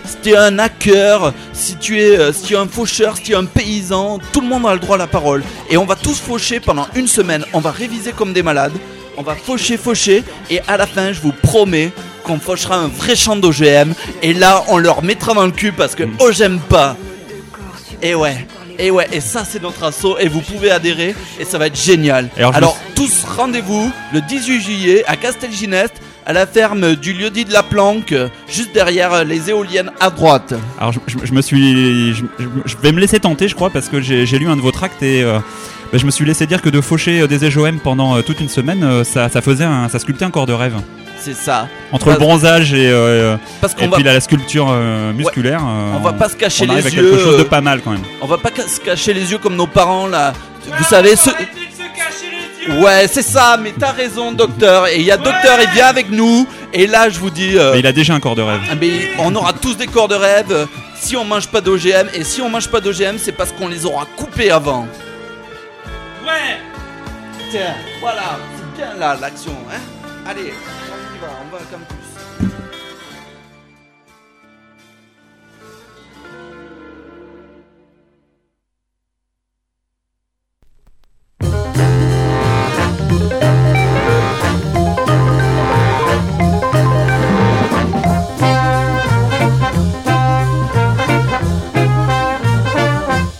si 0.05 0.15
tu 0.23 0.29
es 0.31 0.35
un 0.37 0.57
hacker, 0.59 1.33
si 1.53 1.75
tu 1.77 1.99
es, 1.99 2.31
si 2.33 2.43
tu 2.43 2.53
es 2.53 2.57
un 2.57 2.67
faucheur, 2.67 3.17
si 3.17 3.23
tu 3.23 3.31
es 3.31 3.35
un 3.35 3.45
paysan, 3.45 4.19
tout 4.31 4.41
le 4.41 4.47
monde 4.47 4.65
a 4.65 4.73
le 4.73 4.79
droit 4.79 4.95
à 4.95 4.99
la 4.99 5.07
parole. 5.07 5.43
Et 5.69 5.77
on 5.77 5.85
va 5.85 5.95
tous 5.95 6.19
faucher 6.19 6.59
pendant 6.59 6.87
une 6.95 7.07
semaine. 7.07 7.43
On 7.53 7.59
va 7.59 7.71
réviser 7.71 8.11
comme 8.11 8.33
des 8.33 8.43
malades. 8.43 8.73
On 9.17 9.23
va 9.23 9.33
faucher, 9.35 9.77
faucher, 9.77 10.23
et 10.49 10.59
à 10.67 10.75
la 10.75 10.85
fin, 10.85 11.13
je 11.13 11.21
vous 11.21 11.31
promets 11.31 11.91
qu'on 12.25 12.39
fauchera 12.39 12.75
un 12.77 12.87
vrai 12.87 13.15
champ 13.15 13.35
d'OGM. 13.35 13.93
Et 14.21 14.33
là, 14.33 14.63
on 14.67 14.77
leur 14.77 15.03
mettra 15.03 15.33
dans 15.33 15.45
le 15.45 15.51
cul 15.51 15.71
parce 15.71 15.95
que 15.95 16.03
oh 16.19 16.31
j'aime 16.31 16.59
pas. 16.59 16.97
Et 18.01 18.15
ouais. 18.15 18.45
Et 18.77 18.91
ouais, 18.91 19.07
et 19.13 19.21
ça 19.21 19.45
c'est 19.49 19.61
notre 19.61 19.83
assaut 19.85 20.17
et 20.19 20.27
vous 20.27 20.41
pouvez 20.41 20.69
adhérer 20.69 21.15
et 21.39 21.45
ça 21.45 21.57
va 21.57 21.67
être 21.67 21.79
génial. 21.81 22.29
Alors, 22.53 22.77
tous 22.93 23.23
rendez-vous 23.23 23.89
le 24.13 24.19
18 24.19 24.61
juillet 24.61 25.03
à 25.07 25.15
Castelginest 25.15 25.93
à 26.25 26.33
la 26.33 26.45
ferme 26.45 26.95
du 26.95 27.13
lieu-dit 27.13 27.45
de 27.45 27.53
la 27.53 27.63
Planque, 27.63 28.13
juste 28.49 28.73
derrière 28.73 29.23
les 29.23 29.49
éoliennes 29.49 29.91
à 30.01 30.09
droite. 30.09 30.55
Alors 30.79 30.91
je, 30.91 30.99
je- 31.07 31.19
je 31.23 31.31
me 31.33 31.41
suis, 31.41 32.13
je, 32.15 32.23
vais 32.81 32.91
me 32.91 32.99
laisser 32.99 33.19
tenter, 33.19 33.47
je 33.47 33.55
crois, 33.55 33.69
parce 33.69 33.87
que 33.87 34.01
j'ai 34.01 34.25
lu 34.39 34.49
un 34.49 34.55
de 34.57 34.61
vos 34.61 34.71
tracts 34.71 35.01
et 35.03 35.21
euh, 35.23 35.37
bah, 35.93 35.97
je 35.99 36.05
me 36.05 36.11
suis 36.11 36.25
laissé 36.25 36.45
dire 36.47 36.61
que 36.63 36.69
de 36.69 36.81
faucher 36.81 37.21
euh, 37.21 37.27
des 37.27 37.45
EJOM 37.45 37.79
pendant 37.79 38.17
euh, 38.17 38.23
toute 38.23 38.39
une 38.41 38.49
semaine, 38.49 39.03
ça, 39.05 39.29
ça 39.29 39.41
faisait, 39.41 39.63
un, 39.65 39.87
ça 39.87 39.99
sculptait 39.99 40.25
un 40.25 40.31
corps 40.31 40.47
de 40.47 40.53
rêve. 40.53 40.73
C'est 41.19 41.33
ça. 41.35 41.67
Entre 41.91 42.09
le 42.11 42.17
bronzage 42.17 42.73
et, 42.73 42.89
euh, 42.89 43.35
Parce 43.61 43.73
et 43.73 43.77
qu'on 43.77 43.87
va, 43.87 43.95
puis 43.95 44.03
la, 44.03 44.13
la 44.13 44.19
sculpture 44.21 44.67
euh, 44.69 45.11
musculaire, 45.13 45.61
euh, 45.65 45.93
on 45.95 45.99
va 45.99 46.13
pas 46.13 46.29
se 46.29 46.35
cacher 46.35 46.65
on 46.67 46.71
arrive 46.71 46.83
les 46.85 46.87
à 46.87 46.91
quelque 46.91 47.15
yeux. 47.15 47.19
chose 47.23 47.37
de 47.37 47.43
pas 47.43 47.61
mal 47.61 47.81
quand 47.81 47.91
même. 47.91 48.03
On 48.21 48.27
va 48.27 48.37
pas 48.37 48.49
se 48.67 48.79
cacher 48.79 49.13
les 49.13 49.31
yeux 49.31 49.37
comme 49.39 49.55
nos 49.55 49.65
parents 49.67 50.07
là. 50.07 50.33
Vous 50.77 50.83
savez 50.83 51.15
ce. 51.15 51.29
Ouais, 52.81 53.07
c'est 53.07 53.21
ça, 53.21 53.57
mais 53.61 53.73
t'as 53.77 53.91
raison, 53.91 54.31
docteur. 54.31 54.87
Et 54.87 54.95
il 54.97 55.03
y 55.05 55.11
a 55.11 55.17
docteur, 55.17 55.59
il 55.61 55.69
vient 55.69 55.85
avec 55.85 56.09
nous. 56.09 56.47
Et 56.73 56.87
là, 56.87 57.09
je 57.09 57.19
vous 57.19 57.29
dis. 57.29 57.55
euh, 57.57 57.73
Mais 57.73 57.79
il 57.79 57.85
a 57.87 57.91
déjà 57.91 58.15
un 58.15 58.19
corps 58.19 58.35
de 58.35 58.41
rêve. 58.41 58.59
Ah, 58.71 58.73
mais 58.79 59.09
on 59.19 59.33
aura 59.35 59.53
tous 59.53 59.77
des 59.77 59.85
corps 59.85 60.07
de 60.07 60.15
rêve 60.15 60.47
euh, 60.51 60.65
si 60.99 61.15
on 61.15 61.23
mange 61.25 61.47
pas 61.47 61.61
d'OGM. 61.61 62.07
Et 62.15 62.23
si 62.23 62.41
on 62.41 62.49
mange 62.49 62.67
pas 62.69 62.81
d'OGM, 62.81 63.17
c'est 63.19 63.33
parce 63.33 63.51
qu'on 63.51 63.67
les 63.67 63.85
aura 63.85 64.05
coupés 64.15 64.49
avant. 64.49 64.87
Ouais 66.25 66.57
Tiens, 67.51 67.75
voilà, 68.01 68.39
c'est 68.57 68.81
bien 68.81 68.95
là 68.99 69.15
l'action, 69.21 69.55
hein 69.71 69.77
Allez, 70.27 70.51
on 71.25 71.49
va 71.49 71.59
campus. 71.71 72.15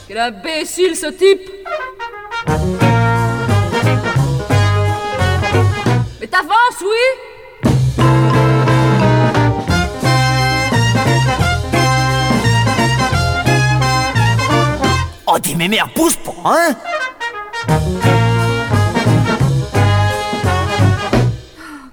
Quel 0.07 0.17
imbécile 0.17 0.95
ce 0.95 1.07
type 1.07 1.51
Mais 6.19 6.27
t'avances, 6.27 6.81
oui 6.81 7.34
Oh, 15.35 15.39
dis 15.39 15.53
merde, 15.53 15.89
pousse 15.93 16.15
pas, 16.15 16.31
hein? 16.45 16.75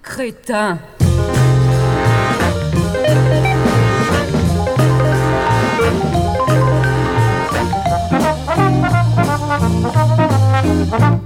Crétin 0.01 0.79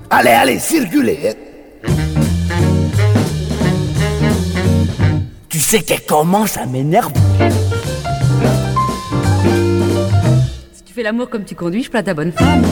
Allez, 0.09 0.31
allez, 0.31 0.59
circulez. 0.59 1.35
Tu 5.51 5.61
sais 5.61 5.83
qu'elle 5.83 6.07
commence 6.07 6.57
à 6.57 6.65
m'énerver. 6.65 7.21
Fais 10.97 11.03
l'amour 11.03 11.29
comme 11.29 11.45
tu 11.45 11.55
conduis, 11.55 11.83
je 11.83 11.91
plains 11.91 12.03
ta 12.03 12.15
bonne 12.15 12.33
femme. 12.33 12.63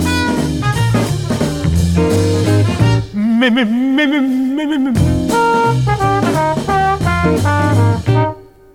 Mais, 3.12 3.50
mais, 3.50 3.66
mais, 3.66 4.06
mais, 4.06 4.20
mais, 4.20 4.66
mais, 4.66 4.78
mais. 4.78 5.00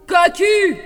Cocu 0.06 0.78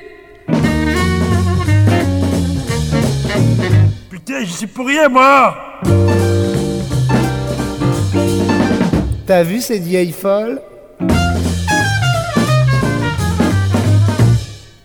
Putain, 4.09 4.45
je 4.45 4.51
suis 4.51 4.67
pour 4.67 4.87
rien, 4.87 5.09
moi 5.09 5.55
T'as 9.25 9.43
vu 9.43 9.59
cette 9.59 9.83
vieille 9.83 10.13
folle 10.13 10.61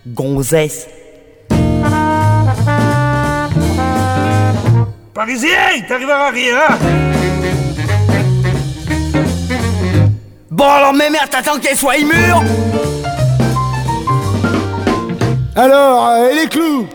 Gonzesse. 0.05 0.98
Parisien, 5.19 5.71
il 5.75 5.85
t'arrivera 5.85 6.29
rien. 6.29 6.59
hein. 6.69 6.77
Bon, 10.49 10.63
alors, 10.63 10.93
mais 10.93 11.09
merde, 11.09 11.29
t'attends 11.29 11.59
qu'elle 11.59 11.75
soit 11.75 11.97
immure 11.97 12.41
Alors, 15.57 16.07
euh, 16.07 16.29
les 16.31 16.47
clous? 16.47 16.87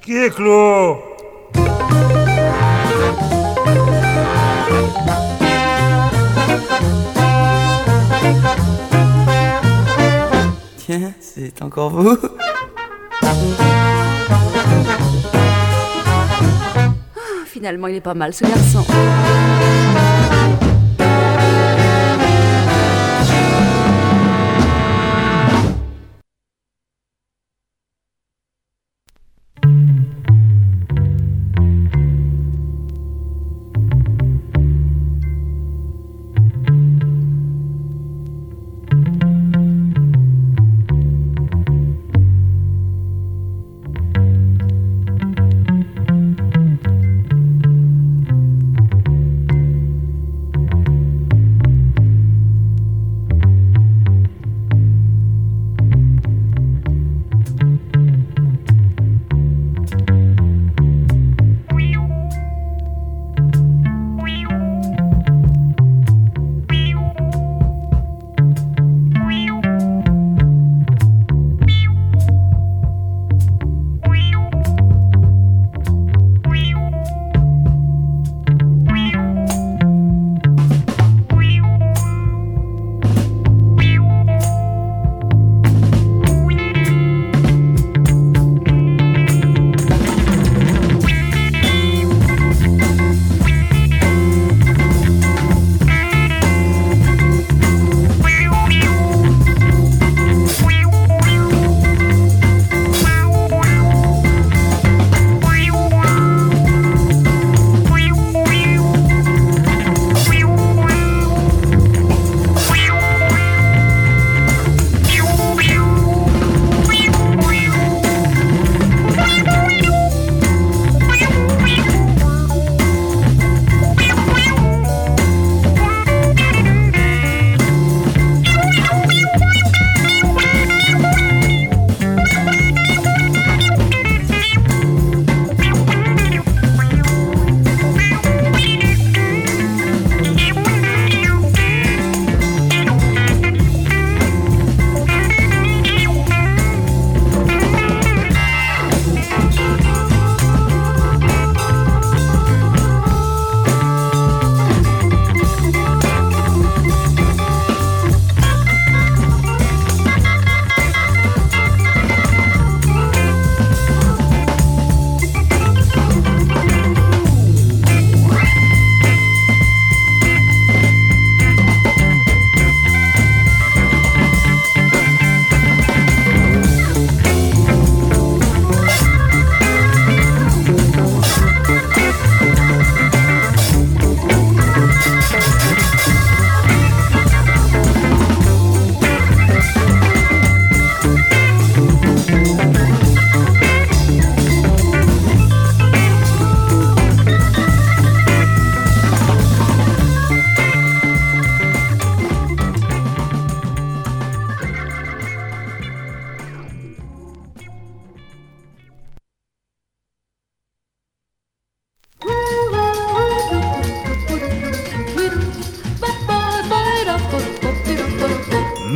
Qui 0.00 0.16
est 0.16 0.34
Clos 0.34 0.96
Tiens, 10.78 11.12
c'est 11.20 11.60
encore 11.60 11.90
vous 11.90 12.16
Finalement, 17.58 17.88
il 17.88 17.96
est 17.96 18.00
pas 18.00 18.14
mal 18.14 18.32
ce 18.32 18.44
garçon. 18.44 18.86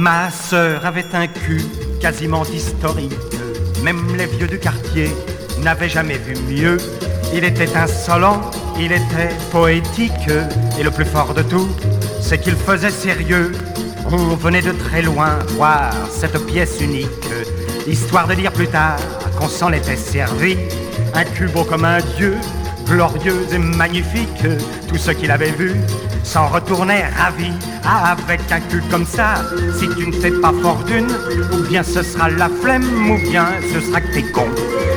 Ma 0.03 0.33
sœur 0.33 0.85
avait 0.85 1.15
un 1.15 1.29
cul 1.29 1.63
quasiment 2.01 2.43
historique. 2.47 3.13
Même 3.85 4.17
les 4.17 4.27
vieux 4.27 4.49
du 4.49 4.59
quartier 4.59 5.09
n'avaient 5.61 5.89
jamais 5.89 6.19
vu 6.19 6.35
mieux. 6.53 6.77
Il 7.33 7.45
était 7.45 7.77
insolent, 7.77 8.41
il 8.77 8.91
était 8.91 9.33
poétique. 9.53 10.29
Et 10.77 10.83
le 10.83 10.91
plus 10.91 11.05
fort 11.05 11.35
de 11.35 11.43
tout, 11.43 11.69
c'est 12.21 12.39
qu'il 12.39 12.57
faisait 12.57 12.91
sérieux. 12.91 13.53
On 14.11 14.35
venait 14.35 14.61
de 14.61 14.73
très 14.73 15.03
loin 15.03 15.39
voir 15.51 15.93
cette 16.11 16.47
pièce 16.47 16.81
unique. 16.81 17.31
Histoire 17.87 18.27
de 18.27 18.35
dire 18.35 18.51
plus 18.51 18.67
tard 18.67 18.99
qu'on 19.39 19.47
s'en 19.47 19.73
était 19.73 19.95
servi. 19.95 20.57
Un 21.15 21.23
cul 21.23 21.47
beau 21.47 21.63
comme 21.63 21.85
un 21.85 22.01
dieu, 22.17 22.39
glorieux 22.87 23.47
et 23.53 23.59
magnifique. 23.59 24.47
Tout 24.89 24.99
ce 24.99 25.11
qu'il 25.11 25.31
avait 25.31 25.51
vu 25.51 25.73
s'en 26.23 26.49
retournait 26.49 27.05
ravi. 27.19 27.51
Ah, 27.85 28.13
avec 28.13 28.41
un 28.51 28.61
cul 28.61 28.83
comme 28.91 29.07
ça, 29.07 29.43
si 29.79 29.89
tu 29.89 30.07
ne 30.07 30.13
fais 30.13 30.31
pas 30.31 30.53
fortune, 30.63 31.09
ou 31.53 31.69
bien 31.69 31.83
ce 31.83 32.03
sera 32.03 32.31
la 32.31 32.49
flemme, 32.49 33.11
ou 33.11 33.19
bien 33.31 33.47
ce 33.73 33.81
sera 33.81 34.01
que 34.01 34.13
t'es 34.13 34.23
con. 34.23 34.47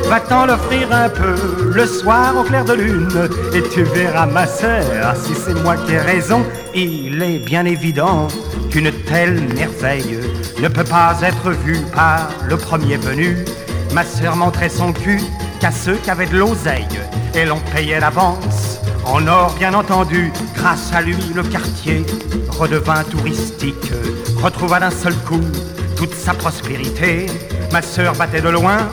Va-t'en 0.08 0.46
l'offrir 0.46 0.92
un 0.92 1.08
peu 1.08 1.34
le 1.74 1.84
soir 1.84 2.36
au 2.36 2.44
clair 2.44 2.64
de 2.64 2.74
lune, 2.74 3.08
et 3.52 3.62
tu 3.62 3.82
verras 3.82 4.26
ma 4.26 4.46
sœur, 4.46 5.16
si 5.16 5.34
c'est 5.34 5.60
moi 5.64 5.76
qui 5.76 5.94
ai 5.94 5.98
raison, 5.98 6.46
il 6.74 7.20
est 7.20 7.44
bien 7.44 7.64
évident 7.64 8.28
qu'une 8.70 8.92
telle 8.92 9.40
merveille 9.54 10.20
ne 10.62 10.68
peut 10.68 10.84
pas 10.84 11.18
être 11.22 11.50
vue 11.50 11.80
par 11.92 12.28
le 12.48 12.56
premier 12.56 12.98
venu. 12.98 13.36
Ma 13.92 14.04
sœur 14.04 14.36
montrait 14.36 14.68
son 14.68 14.92
cul 14.92 15.20
qu'à 15.60 15.70
ceux 15.70 15.96
qui 15.96 16.10
avaient 16.10 16.26
de 16.26 16.36
l'oseille, 16.36 16.86
et 17.34 17.44
l'on 17.44 17.60
payait 17.74 18.00
l'avance. 18.00 18.80
En 19.04 19.26
or, 19.26 19.54
bien 19.58 19.74
entendu, 19.74 20.32
grâce 20.54 20.92
à 20.92 21.02
lui, 21.02 21.16
le 21.34 21.42
quartier 21.42 22.04
redevint 22.48 23.04
touristique, 23.04 23.92
retrouva 24.42 24.80
d'un 24.80 24.90
seul 24.90 25.14
coup 25.14 25.40
toute 25.96 26.14
sa 26.14 26.34
prospérité. 26.34 27.26
Ma 27.72 27.82
sœur 27.82 28.14
battait 28.14 28.40
de 28.40 28.48
loin 28.48 28.88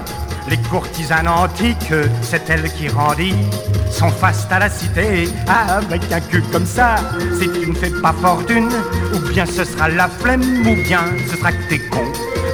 les 0.49 0.57
courtisanes 0.57 1.27
antiques, 1.27 1.93
c'est 2.21 2.49
elle 2.49 2.71
qui 2.73 2.89
rendit 2.89 3.35
son 3.89 4.09
faste 4.09 4.51
à 4.51 4.59
la 4.59 4.69
cité. 4.69 5.29
Ah, 5.47 5.77
avec 5.77 6.11
un 6.11 6.19
cul 6.19 6.43
comme 6.51 6.65
ça, 6.65 6.95
si 7.39 7.49
tu 7.49 7.69
ne 7.69 7.73
fais 7.73 7.89
pas 8.01 8.13
fortune, 8.21 8.69
ou 9.13 9.19
bien 9.29 9.45
ce 9.45 9.63
sera 9.63 9.89
la 9.89 10.07
flemme, 10.07 10.67
ou 10.67 10.75
bien 10.83 11.01
ce 11.29 11.37
sera 11.37 11.51
que 11.51 11.69
t'es 11.69 11.79
con. 11.79 12.03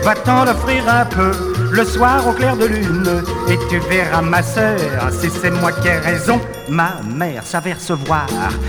Va-t'en 0.04 0.46
l'offrir 0.46 0.88
un 0.88 1.06
peu 1.06 1.32
le 1.72 1.86
soir 1.86 2.28
au 2.28 2.32
clair 2.32 2.56
de 2.58 2.66
lune, 2.66 3.24
et 3.48 3.58
tu 3.70 3.80
verras 3.90 4.22
ma 4.22 4.42
sœur, 4.42 4.80
si 5.12 5.30
c'est 5.30 5.52
moi 5.52 5.72
qui 5.72 5.88
ai 5.88 5.98
raison. 5.98 6.40
Ma 6.68 6.98
mère 7.16 7.44
savait 7.46 7.74
recevoir 7.74 8.28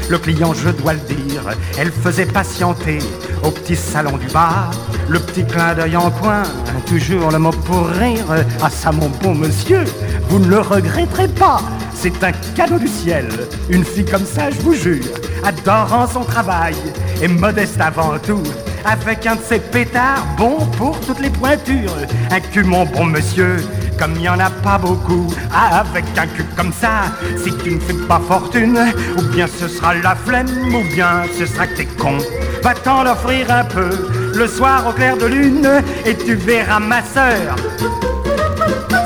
le 0.09 0.19
client, 0.19 0.55
je 0.55 0.71
dois 0.71 0.95
le 0.95 1.01
dire. 1.01 1.43
Elle 1.79 1.93
faisait 1.93 2.27
patienter 2.27 2.99
au 3.43 3.51
petit 3.51 3.77
salon 3.77 4.17
du 4.17 4.27
bar. 4.29 4.71
Le 5.09 5.19
petit 5.19 5.45
clin 5.45 5.75
d'œil 5.75 5.97
en 5.97 6.11
coin, 6.11 6.43
toujours 6.87 7.31
le 7.31 7.39
mot 7.39 7.51
pour 7.51 7.89
rire. 7.89 8.25
Ah 8.63 8.71
ça 8.71 8.93
mon 8.93 9.09
bon 9.23 9.35
monsieur, 9.35 9.85
vous 10.29 10.39
ne 10.39 10.49
le 10.49 10.61
regretterez 10.61 11.29
pas. 11.29 11.61
C'est 11.95 12.25
un 12.25 12.33
cadeau 12.57 12.79
du 12.79 12.89
ciel. 12.89 13.29
Une 13.69 13.85
fille 13.85 14.07
comme 14.07 14.25
ça, 14.25 14.51
je 14.51 14.61
vous 14.61 14.75
jure, 14.75 15.05
adorant 15.45 16.07
son 16.07 16.25
travail 16.25 16.75
et 17.21 17.29
modeste 17.29 17.81
avant 17.81 18.19
tout. 18.19 18.43
Avec 18.85 19.27
un 19.27 19.37
de 19.37 19.43
ces 19.43 19.59
pétards 19.59 20.27
bon 20.37 20.67
pour 20.79 20.99
toutes 21.01 21.21
les 21.21 21.31
pointures. 21.31 21.95
Un 22.31 22.41
cul, 22.41 22.65
mon 22.65 22.85
bon 22.87 23.05
monsieur, 23.05 23.57
comme 23.99 24.13
il 24.17 24.23
n'y 24.23 24.29
en 24.29 24.39
a 24.41 24.51
pas 24.51 24.79
beaucoup. 24.79 25.27
Ah, 25.53 25.81
avec 25.81 26.05
un 26.17 26.27
cul 26.27 26.45
comme 26.57 26.73
ça, 26.73 27.13
si 27.37 27.55
tu 27.59 27.73
ne 27.75 27.81
fais 27.81 28.07
pas 28.09 28.21
fortune, 28.27 28.79
ou 29.17 29.23
bien 29.23 29.47
ce 29.47 29.69
sera 29.69 29.95
la 29.95 30.15
flemme, 30.15 30.75
ou 30.75 30.83
bien 30.95 31.23
ce 31.39 31.47
sera 31.47 31.67
que 31.67 31.77
t'es 31.77 31.87
con. 31.87 32.19
Va-t'en 32.63 33.05
l'offrir 33.05 33.51
un 33.51 33.65
peu 33.65 33.91
le 34.35 34.47
soir 34.47 34.87
au 34.89 34.93
clair 34.93 35.17
de 35.17 35.27
lune, 35.27 35.69
et 36.07 36.15
tu 36.15 36.35
verras 36.35 36.81
ma 36.81 37.03
sœur. 37.03 37.57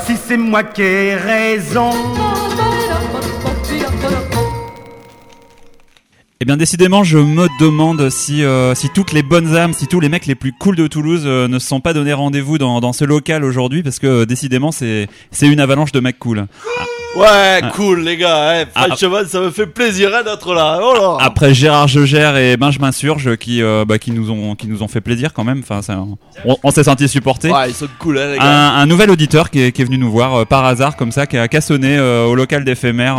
Si 0.05 0.15
c'est 0.27 0.37
moi 0.37 0.63
qui 0.63 0.83
ai 0.83 1.15
raison. 1.15 1.91
Eh 6.41 6.45
bien, 6.45 6.57
décidément, 6.57 7.05
je 7.05 7.17
me 7.17 7.47
demande 7.61 8.09
si, 8.09 8.43
euh, 8.43 8.75
si 8.75 8.89
toutes 8.89 9.13
les 9.13 9.23
bonnes 9.23 9.55
âmes, 9.55 9.71
si 9.71 9.87
tous 9.87 10.01
les 10.01 10.09
mecs 10.09 10.25
les 10.25 10.35
plus 10.35 10.51
cool 10.51 10.75
de 10.75 10.85
Toulouse 10.85 11.23
euh, 11.25 11.47
ne 11.47 11.59
se 11.59 11.67
sont 11.67 11.79
pas 11.79 11.93
donné 11.93 12.11
rendez-vous 12.11 12.57
dans, 12.57 12.81
dans 12.81 12.91
ce 12.91 13.05
local 13.05 13.45
aujourd'hui, 13.45 13.83
parce 13.83 13.99
que 13.99 14.07
euh, 14.07 14.25
décidément, 14.25 14.73
c'est 14.73 15.07
c'est 15.31 15.47
une 15.47 15.61
avalanche 15.61 15.93
de 15.93 16.01
mecs 16.01 16.19
cool. 16.19 16.47
Ouais, 17.15 17.61
cool 17.73 18.01
les 18.01 18.17
gars, 18.17 18.59
hein. 18.59 18.65
franchement 18.75 19.19
ça 19.25 19.39
me 19.39 19.49
fait 19.49 19.67
plaisir 19.67 20.11
hein, 20.13 20.21
d'être 20.23 20.53
là. 20.53 20.79
Oh 20.83 20.93
là. 20.93 21.17
Après 21.21 21.53
Gérard 21.53 21.87
Jeugère 21.87 22.35
et 22.35 22.57
Benjamin 22.57 22.91
Surge 22.91 23.37
qui, 23.37 23.63
euh, 23.63 23.85
bah, 23.87 23.97
qui, 23.97 24.11
nous 24.11 24.29
ont, 24.31 24.55
qui 24.55 24.67
nous 24.67 24.83
ont 24.83 24.89
fait 24.89 24.99
plaisir 24.99 25.31
quand 25.33 25.45
même, 25.45 25.59
enfin, 25.63 25.81
ça- 25.81 25.97
on, 26.45 26.57
on 26.61 26.71
s'est 26.71 26.83
senti 26.83 27.07
supporté. 27.07 27.49
Ouais, 27.49 27.69
ils 27.69 27.73
sont 27.73 27.87
cool 27.99 28.17
hein, 28.17 28.31
les 28.33 28.37
gars. 28.37 28.43
Un, 28.43 28.81
un 28.81 28.85
nouvel 28.85 29.09
auditeur 29.11 29.49
qui 29.49 29.61
est, 29.61 29.71
qui 29.71 29.81
est 29.81 29.85
venu 29.85 29.97
nous 29.97 30.11
voir 30.11 30.35
euh, 30.41 30.45
par 30.45 30.65
hasard 30.65 30.97
comme 30.97 31.13
ça, 31.13 31.25
qui 31.25 31.37
a 31.37 31.47
cassonné 31.47 31.97
euh, 31.97 32.25
au 32.25 32.35
local 32.35 32.65
d'éphémère 32.65 33.15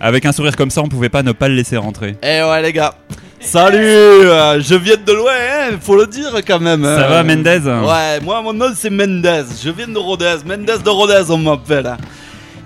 avec 0.00 0.26
un 0.26 0.32
sourire 0.32 0.56
comme 0.56 0.70
ça, 0.70 0.82
on 0.82 0.88
pouvait 0.88 1.08
pas 1.08 1.22
ne 1.22 1.30
pas 1.30 1.46
le 1.48 1.54
laisser 1.54 1.76
rentrer. 1.76 2.16
Eh 2.24 2.42
ouais 2.42 2.60
les 2.62 2.72
gars. 2.72 2.94
Salut, 3.38 3.78
euh, 3.80 4.60
je 4.60 4.74
viens 4.76 4.96
de 5.04 5.12
loin, 5.12 5.32
hein, 5.32 5.76
faut 5.80 5.96
le 5.96 6.06
dire 6.06 6.30
quand 6.46 6.60
même. 6.60 6.84
Ça 6.84 7.06
hein. 7.06 7.08
va, 7.08 7.22
Mendez? 7.24 7.58
Ouais, 7.64 8.20
moi 8.22 8.40
mon 8.42 8.52
nom 8.52 8.72
c'est 8.74 8.90
Mendez, 8.90 9.42
je 9.64 9.70
viens 9.70 9.88
de 9.88 9.98
Rodez, 9.98 10.36
Mendez 10.46 10.78
de 10.84 10.88
Rodez 10.90 11.22
on 11.30 11.38
m'appelle. 11.38 11.86
hein. 11.86 11.96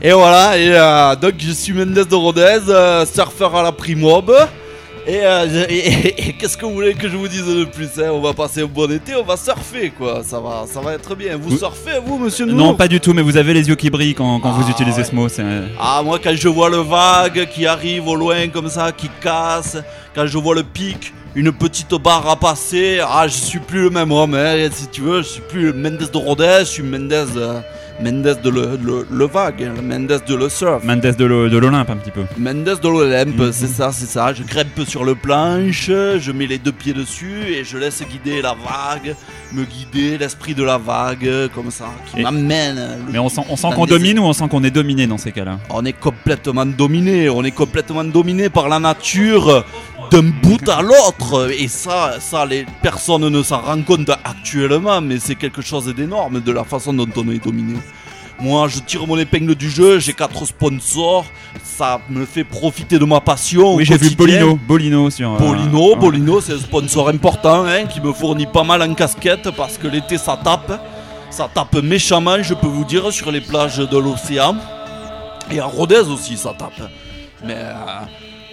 Et 0.02 0.12
voilà, 0.12 0.58
et 0.58 0.68
euh, 0.72 1.16
donc 1.16 1.34
je 1.38 1.50
suis 1.52 1.72
Mendez 1.72 2.04
de 2.04 2.14
Rodez, 2.14 2.58
euh, 2.68 3.06
surfeur 3.06 3.54
à 3.56 3.62
la 3.62 3.72
primob. 3.72 4.30
Et, 5.08 5.24
euh, 5.24 5.48
je- 5.48 5.72
et- 5.72 6.28
et- 6.28 6.32
qu'est-ce 6.32 6.56
que 6.56 6.66
vous 6.66 6.72
voulez 6.74 6.92
que 6.92 7.08
je 7.08 7.16
vous 7.16 7.28
dise 7.28 7.46
de 7.46 7.64
plus 7.64 7.88
hein? 7.98 8.10
On 8.12 8.20
va 8.20 8.32
passer 8.34 8.62
un 8.62 8.66
bon 8.66 8.90
été, 8.90 9.14
on 9.14 9.22
va 9.22 9.36
surfer 9.36 9.90
quoi, 9.96 10.22
ça 10.24 10.40
va, 10.40 10.64
ça 10.70 10.80
va 10.80 10.94
être 10.94 11.14
bien. 11.14 11.36
Vous 11.40 11.56
surfez 11.56 12.00
vous 12.04 12.18
monsieur 12.18 12.44
Non, 12.44 12.74
pas 12.74 12.88
du 12.88 12.98
tout, 13.00 13.14
mais 13.14 13.22
vous 13.22 13.36
avez 13.36 13.54
les 13.54 13.68
yeux 13.68 13.76
qui 13.76 13.88
brillent 13.88 14.14
quand, 14.16 14.40
quand 14.40 14.50
vous 14.50 14.64
Ah, 14.66 14.70
utilisez 14.70 15.04
ce 15.04 15.14
mot. 15.14 15.28
c'est- 15.28 15.44
Ah, 15.80 16.02
moi, 16.04 16.18
quand 16.22 16.34
je 16.34 16.48
vois 16.48 16.68
le 16.68 16.78
vague 16.78 17.48
qui 17.54 17.66
arrive 17.66 18.08
au 18.08 18.16
loin 18.16 18.48
comme 18.48 18.68
ça, 18.68 18.90
qui 18.90 19.08
casse, 19.22 19.76
quand 20.14 20.26
je 20.26 20.38
vois 20.38 20.56
le 20.56 20.64
pic, 20.64 21.12
une 21.36 21.52
petite 21.52 21.94
barre 21.94 22.28
à 22.28 22.34
passer, 22.34 22.98
ah, 23.00 23.28
je 23.28 23.32
suis 23.34 23.60
plus 23.60 23.82
le 23.84 23.90
même 23.90 24.10
homme, 24.10 24.34
hein, 24.34 24.68
si 24.72 24.88
tu 24.88 25.02
veux, 25.02 25.22
je 25.22 25.28
suis 25.28 25.42
plus 25.42 25.72
Mendes 25.72 25.98
de 26.12 26.18
Rodez, 26.18 26.58
je 26.60 26.64
suis 26.64 26.82
Mendes, 26.82 27.12
euh, 27.36 27.60
Mendes 28.02 28.38
de 28.42 28.50
le, 28.50 28.78
le, 28.82 29.06
le 29.10 29.26
vague, 29.26 29.62
hein, 29.62 29.80
Mendes 29.82 30.20
de 30.28 30.34
le 30.34 30.48
surf. 30.48 30.84
Mendes 30.84 31.00
de 31.16 31.24
l'O- 31.24 31.48
de 31.48 31.56
l'Olympe 31.56 31.88
un 31.90 31.96
petit 31.96 32.10
peu. 32.10 32.24
Mendes 32.38 32.78
de 32.82 32.88
l'Olympe, 32.88 33.38
Mhm. 33.38 33.52
c'est 33.52 33.66
ça, 33.68 33.90
c'est 33.92 34.06
ça. 34.06 34.32
Je 34.34 34.42
grimpe 34.42 34.86
sur 34.86 35.02
le 35.04 35.14
planche, 35.14 35.86
je 35.86 36.32
mets 36.32 36.46
les 36.46 36.58
deux 36.58 36.72
pieds 36.72 36.92
dessus 36.92 37.42
et 37.48 37.64
je 37.64 37.78
laisse 37.78 38.02
guider 38.10 38.42
la 38.42 38.50
vague, 38.54 39.14
me 39.52 39.64
guider 39.64 40.18
l'esprit 40.18 40.54
de 40.54 40.62
la 40.62 40.76
vague, 40.78 41.28
comme 41.54 41.70
ça, 41.70 41.86
qui 42.12 42.20
m'amène. 42.22 42.98
Mais 43.10 43.18
on 43.18 43.28
sent, 43.30 43.42
on 43.48 43.56
sent 43.56 43.68
dans 43.68 43.72
qu'on 43.72 43.86
des- 43.86 43.92
domine 43.92 44.18
ou 44.18 44.24
on 44.24 44.32
sent 44.34 44.48
qu'on 44.50 44.62
est 44.64 44.70
dominé 44.70 45.06
dans 45.06 45.18
ces 45.18 45.32
cas-là? 45.32 45.58
On 45.70 45.84
est 45.84 45.94
complètement 45.94 46.66
dominé, 46.66 47.30
on 47.30 47.42
est 47.44 47.50
complètement 47.50 48.04
dominé 48.04 48.50
par 48.50 48.68
la 48.68 48.78
nature 48.78 49.64
d'un 50.10 50.22
bout 50.42 50.68
à 50.68 50.82
l'autre. 50.82 51.50
Et 51.58 51.66
ça, 51.68 52.16
ça, 52.20 52.44
les 52.46 52.66
personnes 52.82 53.28
ne 53.28 53.42
s'en 53.42 53.60
rendent 53.60 53.84
compte 53.84 54.10
actuellement, 54.28 55.00
mais 55.00 55.18
c'est 55.18 55.34
quelque 55.34 55.62
chose 55.62 55.86
d'énorme 55.94 56.40
de 56.40 56.52
la 56.52 56.64
façon 56.64 56.92
dont 56.92 57.08
on 57.16 57.28
est 57.30 57.42
dominé. 57.44 57.78
Moi, 58.38 58.68
je 58.68 58.80
tire 58.80 59.06
mon 59.06 59.16
épingle 59.16 59.54
du 59.54 59.70
jeu, 59.70 59.98
j'ai 59.98 60.12
quatre 60.12 60.44
sponsors, 60.44 61.24
ça 61.62 62.00
me 62.10 62.26
fait 62.26 62.44
profiter 62.44 62.98
de 62.98 63.04
ma 63.06 63.20
passion. 63.20 63.74
Oui, 63.76 63.84
j'ai 63.86 63.96
vu. 63.96 64.14
Bolino, 64.14 64.56
Bolino 64.56 65.08
sur. 65.08 65.32
euh, 65.34 65.38
Bolino. 65.38 65.96
Bolino, 65.96 66.40
c'est 66.42 66.52
un 66.52 66.58
sponsor 66.58 67.08
important 67.08 67.64
hein, 67.64 67.86
qui 67.86 68.00
me 68.00 68.12
fournit 68.12 68.46
pas 68.46 68.62
mal 68.62 68.82
en 68.82 68.92
casquette 68.94 69.50
parce 69.56 69.78
que 69.78 69.88
l'été 69.88 70.18
ça 70.18 70.38
tape. 70.42 70.80
Ça 71.30 71.48
tape 71.52 71.76
méchamment, 71.82 72.42
je 72.42 72.54
peux 72.54 72.66
vous 72.66 72.84
dire, 72.84 73.10
sur 73.12 73.30
les 73.32 73.40
plages 73.40 73.78
de 73.78 73.98
l'océan. 73.98 74.56
Et 75.50 75.58
à 75.60 75.64
Rodez 75.64 76.00
aussi 76.08 76.36
ça 76.36 76.52
tape. 76.58 76.90
Mais 77.44 77.54
euh, 77.56 77.74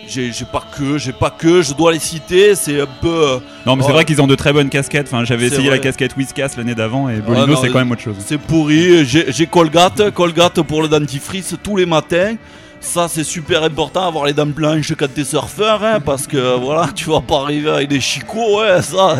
j'ai 0.07 0.31
pas 0.51 0.63
que, 0.77 0.97
j'ai 0.97 1.11
pas 1.13 1.29
que, 1.29 1.61
je 1.61 1.73
dois 1.73 1.91
les 1.91 1.99
citer, 1.99 2.55
c'est 2.55 2.81
un 2.81 2.87
peu. 3.01 3.07
euh, 3.09 3.37
Non, 3.65 3.75
mais 3.75 3.83
c'est 3.83 3.89
oh, 3.89 3.93
vrai 3.93 4.05
qu'ils 4.05 4.21
ont 4.21 4.27
de 4.27 4.35
très 4.35 4.53
bonnes 4.53 4.69
casquettes. 4.69 5.07
Enfin, 5.11 5.23
j'avais 5.25 5.47
essayé 5.47 5.67
vrai. 5.69 5.77
la 5.77 5.83
casquette 5.83 6.15
Whiskas 6.17 6.51
l'année 6.57 6.75
d'avant 6.75 7.09
et 7.09 7.15
Ouais, 7.15 7.21
Bolino, 7.21 7.55
c'est 7.55 7.69
quand 7.69 7.79
même 7.79 7.91
autre 7.91 8.01
chose. 8.01 8.15
C'est 8.19 8.37
pourri. 8.39 9.05
J'ai 9.05 9.47
Colgate, 9.47 10.11
Colgate 10.11 10.61
pour 10.61 10.81
le 10.81 10.87
dentifrice 10.87 11.55
tous 11.63 11.75
les 11.77 11.85
matins. 11.85 12.35
Ça, 12.79 13.07
c'est 13.07 13.23
super 13.23 13.63
important, 13.63 14.05
avoir 14.05 14.25
les 14.25 14.33
dents 14.33 14.45
blanches 14.45 14.93
quand 14.97 15.07
t'es 15.13 15.23
surfeur, 15.23 15.81
hein, 15.85 16.01
parce 16.01 16.27
que 16.27 16.57
voilà, 16.59 16.89
tu 16.93 17.05
vas 17.09 17.21
pas 17.21 17.39
arriver 17.43 17.69
avec 17.69 17.87
des 17.87 18.01
chicots, 18.01 18.59
ouais, 18.59 18.81
ça. 18.81 19.15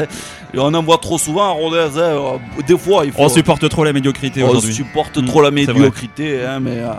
Et 0.54 0.60
on 0.60 0.74
en 0.74 0.84
voit 0.84 0.98
trop 0.98 1.18
souvent 1.18 1.46
à 1.46 1.52
Rodez, 1.52 1.98
hein. 1.98 2.40
Des 2.68 2.78
fois, 2.78 3.06
il 3.06 3.14
faut. 3.14 3.22
On 3.22 3.30
supporte 3.30 3.68
trop 3.70 3.86
la 3.86 3.94
médiocrité 3.94 4.44
On 4.44 4.50
aujourd'hui. 4.50 4.74
supporte 4.74 5.18
Mm, 5.18 5.26
trop 5.26 5.42
la 5.42 5.50
médiocrité, 5.52 6.44
hein, 6.46 6.60
mais. 6.60 6.80
euh, 6.80 6.90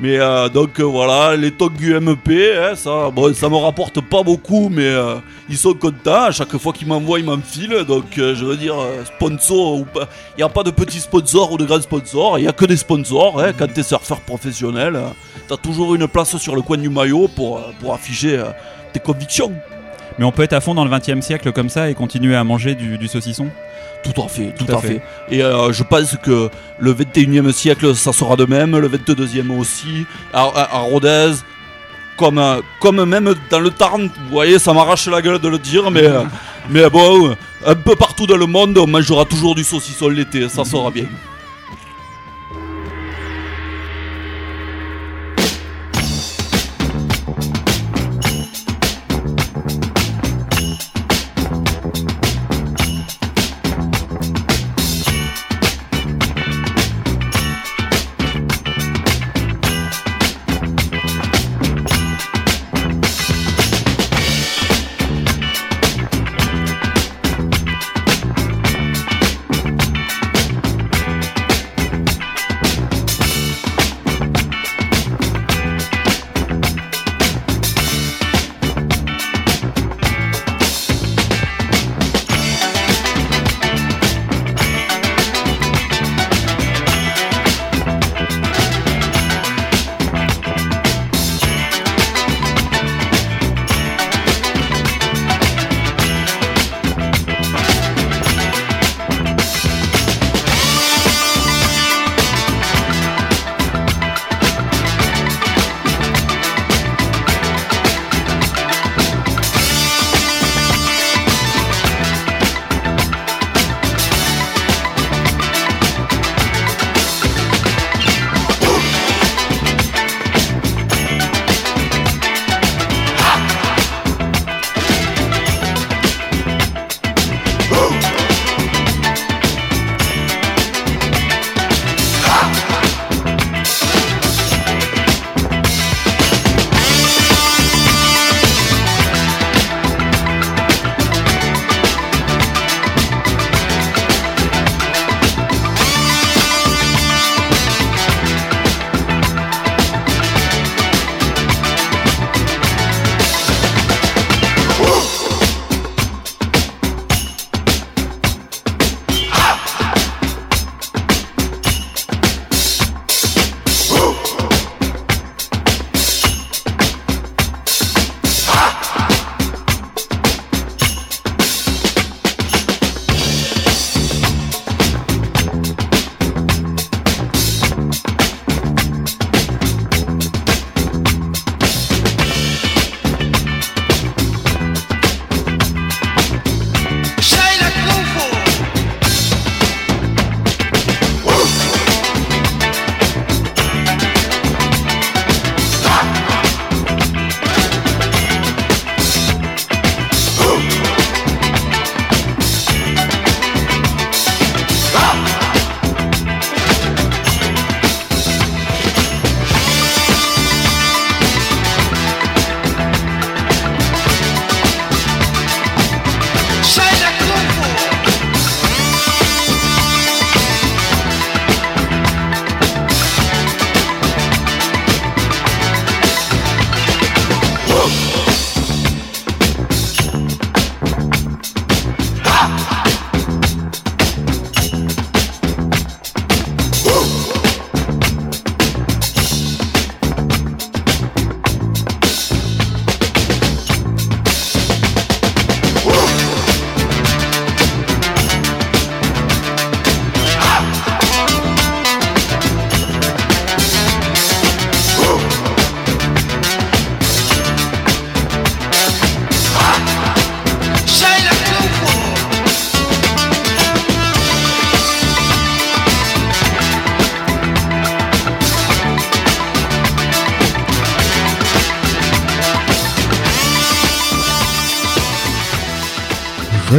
mais 0.00 0.18
euh, 0.18 0.48
donc 0.48 0.80
euh, 0.80 0.82
voilà, 0.82 1.36
les 1.36 1.52
tocs 1.52 1.80
UMP, 1.80 2.28
hein, 2.28 2.74
ça, 2.74 3.10
bon, 3.10 3.32
ça 3.32 3.48
me 3.48 3.56
rapporte 3.56 4.00
pas 4.00 4.24
beaucoup, 4.24 4.68
mais 4.68 4.88
euh, 4.88 5.16
ils 5.48 5.56
sont 5.56 5.74
contents. 5.74 6.24
À 6.24 6.30
chaque 6.32 6.56
fois 6.56 6.72
qu'ils 6.72 6.88
m'envoient, 6.88 7.20
ils 7.20 7.24
m'enfilent. 7.24 7.84
Donc 7.84 8.04
je 8.16 8.44
veux 8.44 8.56
dire, 8.56 8.74
sponsor 9.04 9.76
ou 9.76 9.84
pas, 9.84 10.08
il 10.36 10.38
n'y 10.38 10.42
a 10.42 10.48
pas 10.48 10.64
de 10.64 10.72
petits 10.72 11.00
sponsors 11.00 11.52
ou 11.52 11.58
de 11.58 11.64
grands 11.64 11.80
sponsors. 11.80 12.38
Il 12.38 12.42
n'y 12.42 12.48
a 12.48 12.52
que 12.52 12.64
des 12.64 12.76
sponsors. 12.76 13.40
Hein, 13.40 13.52
quand 13.56 13.72
tu 13.72 13.80
es 13.80 13.82
surfeur 13.84 14.20
professionnel, 14.20 14.98
tu 15.46 15.54
as 15.54 15.58
toujours 15.58 15.94
une 15.94 16.08
place 16.08 16.36
sur 16.38 16.56
le 16.56 16.62
coin 16.62 16.76
du 16.76 16.88
maillot 16.88 17.28
pour, 17.28 17.60
pour 17.80 17.94
afficher 17.94 18.42
tes 18.92 19.00
convictions. 19.00 19.52
Mais 20.18 20.24
on 20.24 20.32
peut 20.32 20.42
être 20.42 20.52
à 20.52 20.60
fond 20.60 20.74
dans 20.74 20.84
le 20.84 20.90
20 20.90 21.08
e 21.08 21.20
siècle 21.20 21.52
comme 21.52 21.68
ça 21.68 21.90
et 21.90 21.94
continuer 21.94 22.36
à 22.36 22.44
manger 22.44 22.74
du, 22.74 22.98
du 22.98 23.08
saucisson 23.08 23.48
Tout 24.04 24.22
à 24.22 24.28
fait, 24.28 24.52
tout, 24.56 24.64
à 24.76 24.80
fait. 24.80 25.02
Et 25.30 25.42
euh, 25.42 25.72
je 25.72 25.82
pense 25.82 26.16
que 26.22 26.50
le 26.78 26.94
21e 26.94 27.50
siècle, 27.52 27.94
ça 27.96 28.12
sera 28.12 28.36
de 28.36 28.44
même, 28.44 28.76
le 28.76 28.88
22e 28.88 29.50
aussi, 29.58 30.06
à, 30.32 30.42
à- 30.44 30.76
à 30.76 30.78
Rodez, 30.80 31.32
comme, 32.16 32.38
euh, 32.38 32.60
comme 32.80 33.04
même 33.04 33.34
dans 33.50 33.60
le 33.60 33.70
Tarn, 33.70 34.02
vous 34.02 34.30
voyez, 34.30 34.58
ça 34.60 34.72
m'arrache 34.72 35.06
la 35.08 35.20
gueule 35.20 35.40
de 35.40 35.48
le 35.48 35.58
dire, 35.58 35.90
mais, 35.90 36.02
euh, 36.04 36.22
mais 36.70 36.88
bon, 36.90 37.34
un 37.66 37.74
peu 37.74 37.96
partout 37.96 38.26
dans 38.26 38.36
le 38.36 38.46
monde, 38.46 38.78
on 38.78 38.86
mangera 38.86 39.24
toujours 39.24 39.54
du 39.56 39.64
saucisson 39.64 40.08
l'été, 40.08 40.48
ça 40.48 40.64
sera 40.64 40.90
bien. 40.92 41.06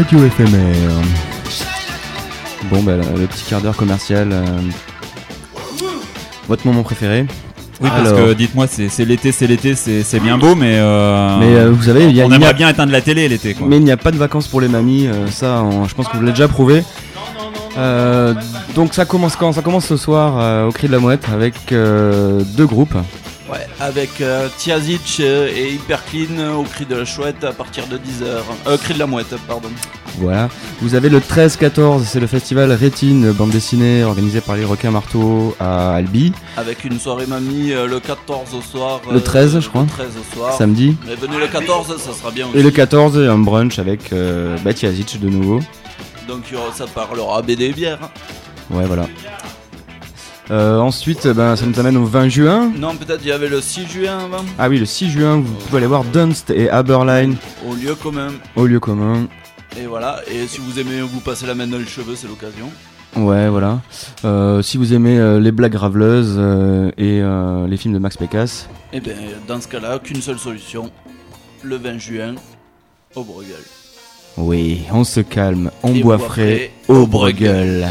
Radio 0.05 0.25
éphémère. 0.25 1.01
Bon, 2.69 2.83
bah, 2.83 2.93
le 3.17 3.25
petit 3.25 3.43
quart 3.49 3.59
d'heure 3.61 3.75
commercial. 3.75 4.29
euh, 4.31 4.43
Votre 6.47 6.67
moment 6.67 6.83
préféré 6.83 7.25
Oui, 7.81 7.89
parce 7.89 8.09
Alors, 8.09 8.27
que 8.29 8.33
dites-moi, 8.33 8.67
c'est 8.69 8.87
c'est 8.89 9.03
l'été, 9.05 9.31
c'est 9.31 9.47
l'été, 9.47 9.73
c'est 9.75 10.19
bien 10.19 10.37
beau, 10.37 10.53
mais. 10.53 10.75
euh, 10.77 11.37
Mais 11.39 11.55
euh, 11.55 11.71
vous 11.71 11.81
savez, 11.83 12.05
il 12.05 12.15
y 12.15 12.21
a 12.21 12.25
on 12.25 12.27
il 12.27 12.31
y 12.31 12.33
a- 12.33 12.35
aimerait 12.37 12.53
bien 12.53 12.69
éteindre 12.69 12.91
la 12.91 13.01
télé 13.01 13.27
l'été, 13.27 13.55
quoi. 13.55 13.65
Mais 13.67 13.77
il 13.77 13.83
n'y 13.83 13.91
a 13.91 13.97
pas 13.97 14.11
de 14.11 14.17
vacances 14.17 14.47
pour 14.47 14.61
les 14.61 14.67
mamies, 14.67 15.07
euh, 15.07 15.27
ça, 15.31 15.63
on- 15.63 15.85
je 15.87 15.95
pense 15.95 16.07
que 16.07 16.13
vous 16.17 16.21
l'avez 16.21 16.33
déjà 16.33 16.47
prouvé. 16.47 16.83
Euh, 17.77 18.33
donc 18.75 18.93
ça 18.93 19.05
commence 19.05 19.35
quand? 19.35 19.53
Ça 19.53 19.61
commence 19.63 19.85
ce 19.87 19.97
soir 19.97 20.35
euh, 20.39 20.67
au 20.67 20.71
Cri 20.71 20.85
de 20.87 20.91
la 20.93 20.99
Mouette 20.99 21.25
avec 21.33 21.71
euh, 21.71 22.41
deux 22.55 22.67
groupes. 22.67 22.95
Ouais, 23.51 23.67
avec 23.79 24.21
euh, 24.21 24.49
Tiazic 24.57 25.17
euh, 25.19 25.47
et 25.55 25.73
Hyper 25.73 26.03
Clean 26.05 26.39
euh, 26.39 26.53
au 26.53 26.63
cri 26.63 26.85
de 26.85 26.95
la 26.95 27.05
chouette 27.05 27.43
à 27.43 27.51
partir 27.51 27.85
de 27.87 27.97
10h. 27.97 28.41
Euh, 28.67 28.77
cri 28.77 28.95
de 28.95 28.99
la 28.99 29.05
mouette, 29.05 29.35
pardon. 29.47 29.69
Voilà. 30.17 30.49
Vous 30.81 30.95
avez 30.95 31.09
le 31.09 31.19
13-14, 31.19 32.03
c'est 32.05 32.19
le 32.19 32.25
festival 32.27 32.71
Rétine, 32.71 33.31
bande 33.31 33.51
dessinée 33.51 34.03
organisé 34.03 34.41
par 34.41 34.55
les 34.55 34.65
Requins 34.65 34.89
Marteaux 34.91 35.55
à 35.59 35.93
Albi. 35.95 36.31
Avec 36.57 36.85
une 36.85 36.99
soirée 36.99 37.27
mamie 37.27 37.71
euh, 37.71 37.85
le 37.85 37.99
14 37.99 38.53
au 38.55 38.61
soir. 38.61 39.01
Le 39.11 39.21
13, 39.21 39.55
euh, 39.57 39.61
je 39.61 39.69
crois. 39.69 39.81
Le 39.83 39.87
13 39.87 40.07
au 40.19 40.35
soir. 40.35 40.57
Samedi. 40.57 40.97
Mais 41.05 41.15
venez 41.15 41.37
le 41.37 41.47
14, 41.47 41.97
ça 41.97 42.13
sera 42.13 42.31
bien 42.31 42.47
aussi. 42.47 42.57
Et 42.57 42.63
le 42.63 42.71
14, 42.71 43.17
un 43.17 43.37
brunch 43.37 43.77
avec 43.77 44.11
euh, 44.11 44.57
Batiazic 44.59 45.19
de 45.19 45.29
nouveau. 45.29 45.59
Donc 46.27 46.45
ça 46.73 46.87
parlera 46.87 47.43
BD 47.43 47.65
et 47.65 47.73
bière. 47.73 47.99
Ouais, 48.71 48.85
voilà. 48.85 49.07
Euh, 50.51 50.77
ensuite, 50.79 51.27
ben, 51.27 51.55
ça 51.55 51.65
nous 51.65 51.79
amène 51.79 51.97
au 51.97 52.05
20 52.05 52.29
juin. 52.29 52.71
Non, 52.77 52.95
peut-être 52.95 53.21
il 53.23 53.29
y 53.29 53.31
avait 53.31 53.49
le 53.49 53.61
6 53.61 53.87
juin 53.87 54.19
avant. 54.25 54.45
Ah 54.59 54.69
oui, 54.69 54.77
le 54.77 54.85
6 54.85 55.09
juin, 55.09 55.37
vous 55.37 55.53
pouvez 55.53 55.77
aller 55.79 55.87
voir 55.87 56.03
Dunst 56.03 56.51
et 56.51 56.69
Haberline 56.69 57.35
Au 57.67 57.73
lieu 57.73 57.95
commun. 57.95 58.29
au 58.55 58.65
lieu 58.67 58.79
commun. 58.79 59.27
Et 59.79 59.87
voilà, 59.87 60.21
et 60.31 60.47
si 60.47 60.59
vous 60.61 60.79
aimez 60.79 61.01
vous 61.01 61.19
passer 61.19 61.45
la 61.47 61.55
main 61.55 61.67
dans 61.67 61.77
les 61.77 61.85
cheveux, 61.85 62.15
c'est 62.15 62.27
l'occasion. 62.27 62.69
Ouais, 63.17 63.49
voilà. 63.49 63.81
Euh, 64.23 64.61
si 64.61 64.77
vous 64.77 64.93
aimez 64.93 65.17
euh, 65.17 65.39
les 65.39 65.51
blagues 65.51 65.71
graveleuses 65.73 66.37
et 66.97 67.21
les 67.67 67.77
films 67.77 67.93
de 67.93 67.99
Max 67.99 68.15
Pécasse, 68.17 68.69
Et 68.93 68.99
bien 68.99 69.15
dans 69.47 69.59
ce 69.59 69.67
cas-là, 69.67 69.99
qu'une 69.99 70.21
seule 70.21 70.39
solution. 70.39 70.91
Le 71.63 71.77
20 71.77 71.97
juin, 71.97 72.35
au 73.15 73.23
Bruegel. 73.23 73.55
oui, 74.37 74.81
on 74.91 75.03
se 75.03 75.21
calme, 75.21 75.71
on 75.81 75.91
boit 75.93 76.17
boit 76.17 76.19
frais 76.19 76.55
frais 76.55 76.71
au 76.87 77.01
au 77.01 77.07
Bruegel. 77.07 77.87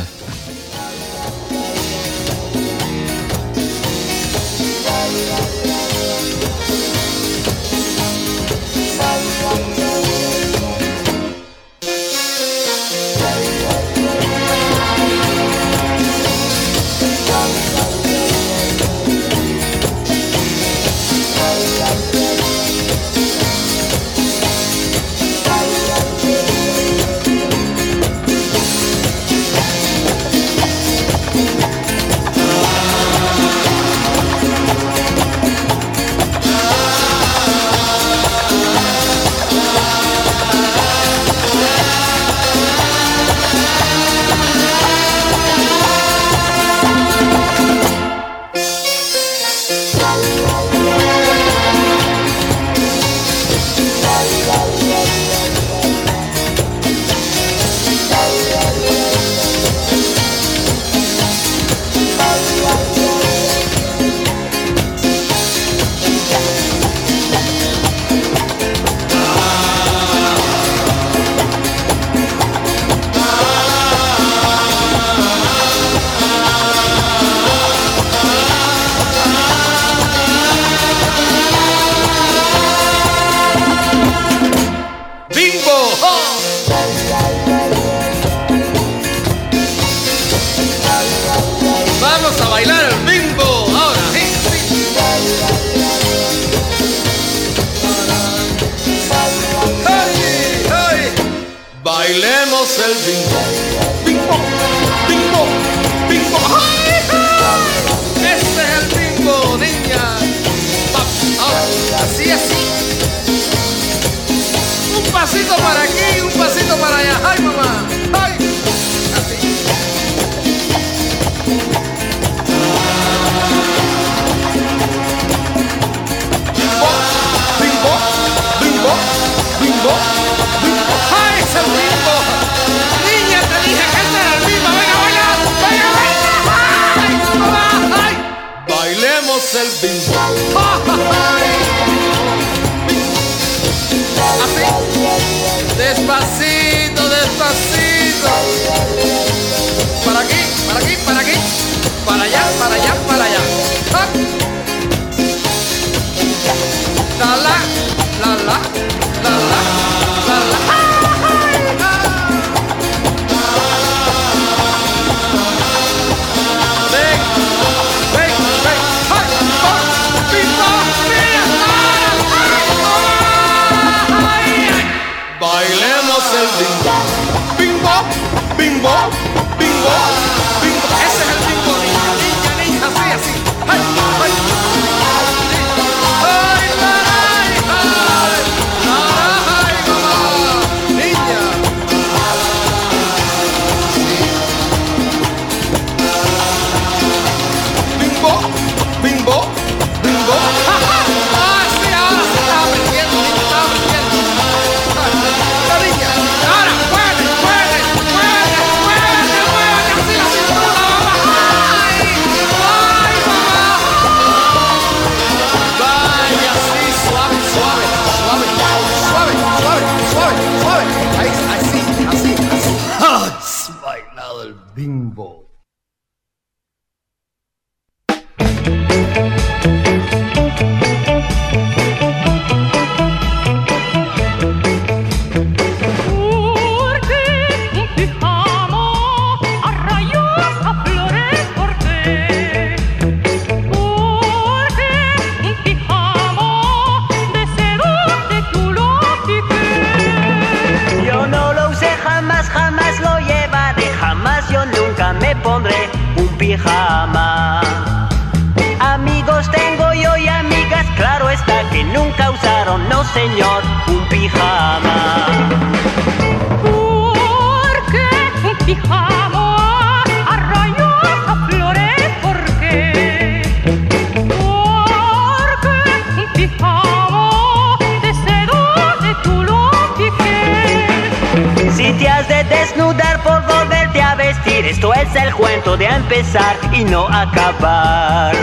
desnudar 282.65 283.23
por 283.23 283.43
volverte 283.47 284.01
a 284.01 284.15
vestir. 284.15 284.65
Esto 284.65 284.95
es 284.95 285.15
el 285.15 285.35
cuento 285.35 285.77
de 285.77 285.87
empezar 285.87 286.57
y 286.73 286.85
no 286.85 287.07
acabar. 287.09 288.35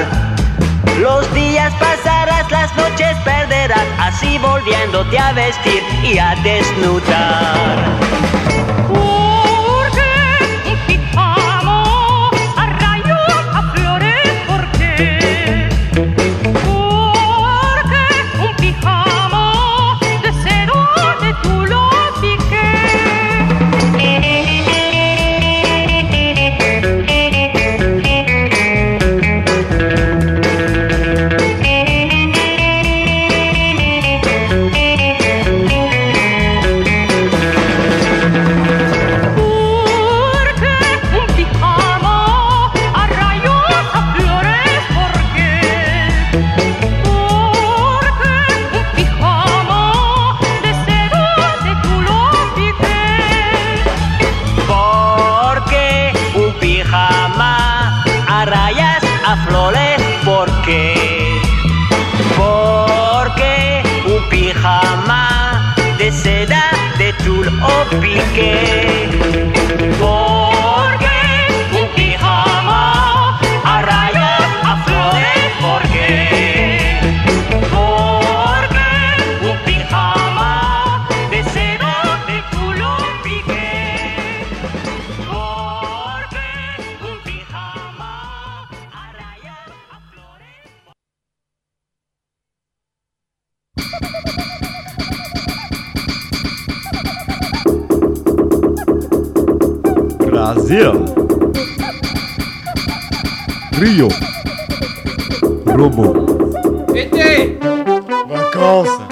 Los 0.99 1.33
días 1.33 1.73
pasarás, 1.79 2.49
las 2.51 2.75
noches 2.75 3.17
perderás, 3.23 3.87
así 3.97 4.37
volviéndote 4.37 5.17
a 5.17 5.31
vestir 5.33 5.81
y 6.03 6.19
a 6.19 6.35
desnudar. 6.43 8.40
Globo. 105.81 106.13
Eita! 106.93 107.65
Uma 108.29 108.51
calça. 108.51 109.10